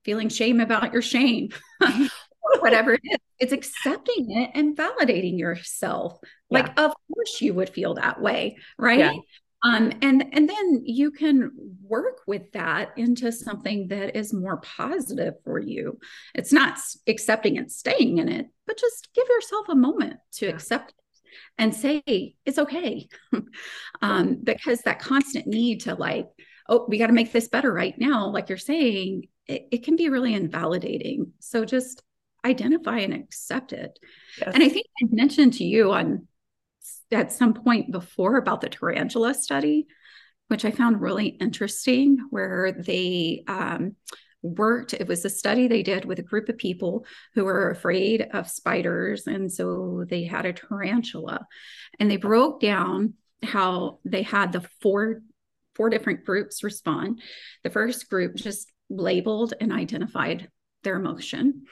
feeling 0.04 0.28
shame 0.28 0.60
about 0.60 0.92
your 0.92 1.02
shame 1.02 1.50
or 1.82 1.90
whatever 2.60 2.94
it 2.94 3.00
is 3.04 3.18
it's 3.38 3.52
accepting 3.52 4.30
it 4.30 4.50
and 4.54 4.76
validating 4.76 5.38
yourself 5.38 6.18
yeah. 6.22 6.60
like 6.60 6.68
of 6.78 6.92
course 7.12 7.40
you 7.40 7.54
would 7.54 7.70
feel 7.70 7.94
that 7.94 8.20
way 8.20 8.56
right 8.78 8.98
yeah. 8.98 9.12
um 9.64 9.92
and 10.02 10.24
and 10.32 10.48
then 10.48 10.82
you 10.84 11.10
can 11.10 11.50
work 11.82 12.20
with 12.26 12.50
that 12.52 12.90
into 12.96 13.30
something 13.30 13.88
that 13.88 14.16
is 14.16 14.32
more 14.32 14.58
positive 14.58 15.34
for 15.44 15.58
you 15.58 15.98
it's 16.34 16.52
not 16.52 16.78
accepting 17.06 17.58
and 17.58 17.70
staying 17.70 18.18
in 18.18 18.28
it 18.28 18.46
but 18.66 18.78
just 18.78 19.08
give 19.14 19.26
yourself 19.28 19.68
a 19.68 19.74
moment 19.74 20.16
to 20.32 20.46
yeah. 20.46 20.52
accept 20.52 20.94
and 21.58 21.74
say 21.74 22.34
it's 22.44 22.58
okay. 22.58 23.08
Um, 24.02 24.38
because 24.42 24.80
that 24.82 24.98
constant 24.98 25.46
need 25.46 25.82
to 25.82 25.94
like 25.94 26.26
oh 26.70 26.86
we 26.88 26.96
got 26.96 27.08
to 27.08 27.12
make 27.12 27.32
this 27.32 27.48
better 27.48 27.70
right 27.70 27.92
now 27.98 28.28
like 28.30 28.48
you're 28.48 28.56
saying 28.56 29.24
it, 29.46 29.68
it, 29.70 29.84
can 29.84 29.96
be 29.96 30.08
really 30.08 30.32
invalidating. 30.32 31.32
So 31.40 31.66
just 31.66 32.02
identify 32.46 33.00
and 33.00 33.12
accept 33.12 33.74
it. 33.74 33.98
Yes. 34.38 34.54
and 34.54 34.62
i 34.62 34.68
think 34.70 34.86
i 35.02 35.06
mentioned 35.10 35.54
to 35.54 35.64
you 35.64 35.92
on 35.92 36.26
at 37.12 37.32
some 37.32 37.52
point 37.52 37.92
before 37.92 38.36
about 38.36 38.62
the 38.62 38.70
tarantula 38.70 39.34
study 39.34 39.86
which 40.48 40.64
i 40.64 40.70
found 40.70 41.02
really 41.02 41.26
interesting 41.26 42.18
where 42.30 42.72
they 42.72 43.44
um, 43.46 43.96
worked, 44.42 44.94
it 44.94 45.06
was 45.06 45.24
a 45.24 45.30
study 45.30 45.68
they 45.68 45.82
did 45.82 46.04
with 46.04 46.18
a 46.18 46.22
group 46.22 46.48
of 46.48 46.58
people 46.58 47.04
who 47.34 47.44
were 47.44 47.70
afraid 47.70 48.26
of 48.32 48.48
spiders. 48.48 49.26
And 49.26 49.52
so 49.52 50.04
they 50.08 50.24
had 50.24 50.46
a 50.46 50.52
tarantula 50.52 51.46
and 51.98 52.10
they 52.10 52.16
broke 52.16 52.60
down 52.60 53.14
how 53.42 53.98
they 54.04 54.22
had 54.22 54.52
the 54.52 54.62
four 54.80 55.22
four 55.74 55.88
different 55.88 56.24
groups 56.24 56.62
respond. 56.62 57.22
The 57.64 57.70
first 57.70 58.10
group 58.10 58.34
just 58.34 58.70
labeled 58.90 59.54
and 59.60 59.72
identified 59.72 60.50
their 60.82 60.96
emotion, 60.96 61.64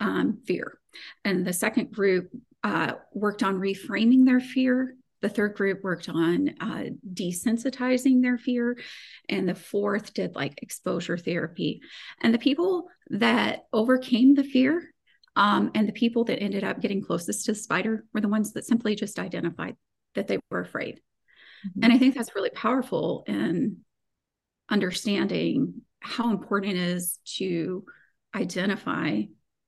um, 0.00 0.42
fear. 0.46 0.78
And 1.24 1.46
the 1.46 1.52
second 1.52 1.92
group 1.92 2.30
uh, 2.62 2.94
worked 3.12 3.42
on 3.42 3.60
reframing 3.60 4.24
their 4.24 4.40
fear. 4.40 4.96
The 5.24 5.30
third 5.30 5.54
group 5.54 5.82
worked 5.82 6.10
on 6.10 6.50
uh, 6.60 6.84
desensitizing 7.14 8.20
their 8.20 8.36
fear. 8.36 8.76
And 9.26 9.48
the 9.48 9.54
fourth 9.54 10.12
did 10.12 10.34
like 10.34 10.58
exposure 10.60 11.16
therapy. 11.16 11.80
And 12.20 12.34
the 12.34 12.38
people 12.38 12.88
that 13.08 13.60
overcame 13.72 14.34
the 14.34 14.44
fear 14.44 14.92
um, 15.34 15.70
and 15.74 15.88
the 15.88 15.94
people 15.94 16.24
that 16.24 16.42
ended 16.42 16.62
up 16.62 16.82
getting 16.82 17.02
closest 17.02 17.46
to 17.46 17.52
the 17.52 17.58
spider 17.58 18.04
were 18.12 18.20
the 18.20 18.28
ones 18.28 18.52
that 18.52 18.66
simply 18.66 18.96
just 18.96 19.18
identified 19.18 19.76
that 20.14 20.28
they 20.28 20.38
were 20.50 20.60
afraid. 20.60 21.00
Mm-hmm. 21.66 21.84
And 21.84 21.92
I 21.94 21.96
think 21.96 22.14
that's 22.14 22.34
really 22.34 22.50
powerful 22.50 23.24
in 23.26 23.78
understanding 24.68 25.80
how 26.00 26.32
important 26.32 26.76
it 26.76 26.82
is 26.82 27.18
to 27.38 27.86
identify 28.36 29.22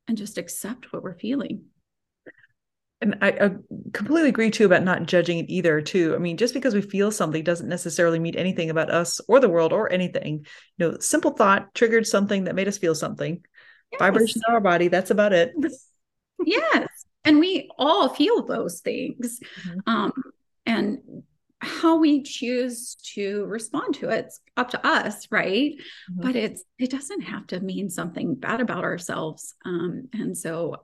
and 0.07 0.19
just 0.19 0.37
accept 0.37 0.93
what 0.93 1.03
we're 1.03 1.19
feeling. 1.19 1.65
And 3.01 3.17
I, 3.21 3.29
I, 3.29 3.51
completely 3.93 4.31
agree 4.31 4.51
too 4.51 4.65
about 4.65 4.83
not 4.83 5.07
judging 5.07 5.39
it 5.39 5.51
either. 5.51 5.83
Too, 5.83 6.15
I 6.15 6.19
mean, 6.19 6.39
just 6.39 6.55
because 6.55 6.75
we 6.75 6.81
feel 6.81 7.11
something 7.11 7.45
doesn't 7.45 7.69
necessarily 7.69 8.19
mean 8.19 8.37
anything 8.37 8.71
about 8.71 8.91
us 8.91 9.21
or 9.29 9.39
the 9.39 9.51
world 9.51 9.73
or 9.73 9.93
anything. 9.93 10.47
You 10.79 10.93
know, 10.93 10.99
simple 10.99 11.33
thought 11.33 11.75
triggered 11.75 12.07
something 12.07 12.45
that 12.45 12.55
made 12.55 12.69
us 12.69 12.79
feel 12.79 12.95
something. 12.95 13.45
Yes. 13.93 13.99
Vibration 13.99 14.41
in 14.49 14.55
our 14.55 14.61
body. 14.61 14.89
That's 14.89 15.11
about 15.11 15.35
it. 15.35 15.53
yes, 16.45 16.89
and 17.25 17.39
we 17.39 17.71
all 17.79 18.09
feel 18.09 18.47
those 18.47 18.81
things. 18.81 19.41
Mm-hmm. 19.63 19.91
Um, 19.91 20.13
and 20.65 20.99
how 21.61 21.99
we 21.99 22.23
choose 22.23 22.97
to 23.15 23.45
respond 23.47 23.95
to 23.97 24.11
it, 24.11 24.27
it's 24.27 24.41
up 24.57 24.71
to 24.71 24.87
us 24.87 25.27
right 25.31 25.73
mm-hmm. 25.73 26.21
but 26.23 26.37
it's 26.37 26.63
it 26.79 26.91
doesn't 26.91 27.23
have 27.23 27.47
to 27.47 27.61
mean 27.61 27.89
something 27.89 28.35
bad 28.35 28.61
about 28.61 28.85
ourselves 28.85 29.55
um, 29.65 30.09
and 30.13 30.37
so 30.37 30.77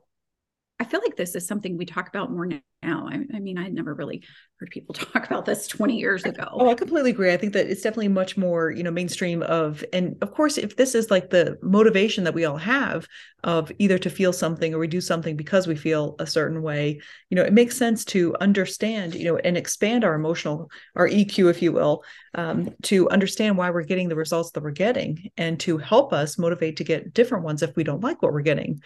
I 0.83 0.85
feel 0.85 0.99
like 1.01 1.15
this 1.15 1.33
is 1.33 1.47
something 1.47 1.77
we 1.77 1.85
talk 1.85 2.09
about 2.09 2.29
more 2.29 2.45
now. 2.45 3.07
I, 3.09 3.21
I, 3.33 3.39
mean, 3.39 3.57
I 3.57 3.69
never 3.69 3.93
really 3.93 4.21
heard 4.59 4.69
people 4.69 4.93
talk 4.93 5.25
about 5.25 5.45
this 5.45 5.65
20 5.65 5.97
years 5.97 6.25
ago. 6.25 6.45
Oh, 6.51 6.69
I 6.69 6.73
completely 6.73 7.11
agree. 7.11 7.31
I 7.31 7.37
think 7.37 7.53
that 7.53 7.67
it's 7.67 7.83
definitely 7.83 8.09
much 8.09 8.35
more, 8.35 8.69
you 8.69 8.83
know, 8.83 8.91
mainstream 8.91 9.43
of, 9.43 9.81
and 9.93 10.17
of 10.21 10.33
course, 10.33 10.57
if 10.57 10.75
this 10.75 10.93
is 10.93 11.09
like 11.09 11.29
the 11.29 11.57
motivation 11.61 12.25
that 12.25 12.33
we 12.33 12.43
all 12.43 12.57
have 12.57 13.07
of 13.45 13.71
either 13.79 13.97
to 13.97 14.09
feel 14.09 14.33
something 14.33 14.73
or 14.73 14.79
we 14.79 14.89
do 14.89 14.99
something 14.99 15.37
because 15.37 15.67
we 15.67 15.75
feel 15.77 16.17
a 16.19 16.27
certain 16.27 16.61
way, 16.61 16.99
you 17.29 17.35
know, 17.35 17.43
it 17.43 17.53
makes 17.53 17.77
sense 17.77 18.03
to 18.03 18.35
understand, 18.41 19.15
you 19.15 19.23
know, 19.23 19.37
and 19.37 19.55
expand 19.55 20.03
our 20.03 20.15
emotional, 20.15 20.69
our 20.97 21.07
EQ, 21.07 21.49
if 21.49 21.61
you 21.61 21.71
will, 21.71 22.03
um, 22.35 22.69
to 22.81 23.09
understand 23.09 23.57
why 23.57 23.69
we're 23.69 23.83
getting 23.83 24.09
the 24.09 24.17
results 24.17 24.51
that 24.51 24.63
we're 24.63 24.71
getting 24.71 25.31
and 25.37 25.61
to 25.61 25.77
help 25.77 26.11
us 26.11 26.37
motivate 26.37 26.75
to 26.75 26.83
get 26.83 27.13
different 27.13 27.45
ones 27.45 27.63
if 27.63 27.73
we 27.77 27.85
don't 27.85 28.03
like 28.03 28.21
what 28.21 28.33
we're 28.33 28.41
getting. 28.41 28.81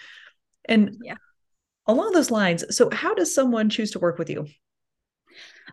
And 0.69 0.97
yeah 1.01 1.15
along 1.87 2.11
those 2.11 2.31
lines 2.31 2.65
so 2.75 2.89
how 2.91 3.13
does 3.13 3.33
someone 3.33 3.69
choose 3.69 3.91
to 3.91 3.99
work 3.99 4.17
with 4.17 4.29
you 4.29 4.45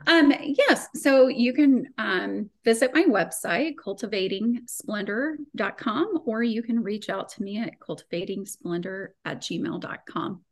um, 0.07 0.33
yes 0.43 0.87
so 0.95 1.27
you 1.29 1.53
can 1.53 1.87
um, 1.99 2.51
visit 2.65 2.95
my 2.95 3.05
website 3.05 3.75
cultivatingsplendor.com 3.85 6.19
or 6.27 6.43
you 6.43 6.63
can 6.63 6.83
reach 6.83 7.09
out 7.09 7.29
to 7.31 7.43
me 7.43 7.59
at 7.59 7.79
cultivatingsplendor 7.81 9.09
at 9.25 9.41
gmail.com 9.41 10.45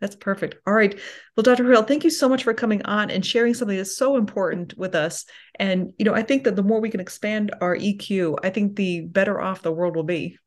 that's 0.00 0.16
perfect. 0.16 0.56
All 0.66 0.74
right. 0.74 0.98
Well, 1.36 1.42
Dr. 1.42 1.64
Horrell, 1.64 1.86
thank 1.86 2.04
you 2.04 2.10
so 2.10 2.28
much 2.28 2.44
for 2.44 2.54
coming 2.54 2.84
on 2.84 3.10
and 3.10 3.26
sharing 3.26 3.54
something 3.54 3.76
that's 3.76 3.96
so 3.96 4.16
important 4.16 4.78
with 4.78 4.94
us. 4.94 5.24
And, 5.56 5.92
you 5.98 6.04
know, 6.04 6.14
I 6.14 6.22
think 6.22 6.44
that 6.44 6.54
the 6.54 6.62
more 6.62 6.80
we 6.80 6.90
can 6.90 7.00
expand 7.00 7.52
our 7.60 7.76
EQ, 7.76 8.38
I 8.44 8.50
think 8.50 8.76
the 8.76 9.00
better 9.00 9.40
off 9.40 9.62
the 9.62 9.72
world 9.72 9.96
will 9.96 10.04
be. 10.04 10.38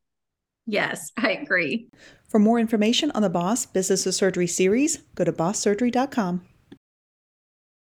Yes, 0.65 1.11
I 1.17 1.31
agree. 1.31 1.89
For 2.31 2.39
more 2.39 2.59
information 2.59 3.11
on 3.11 3.23
the 3.23 3.29
Boss 3.29 3.65
Business 3.65 4.05
of 4.05 4.15
Surgery 4.15 4.47
series, 4.47 4.99
go 5.15 5.25
to 5.25 5.33
bosssurgery.com. 5.33 6.41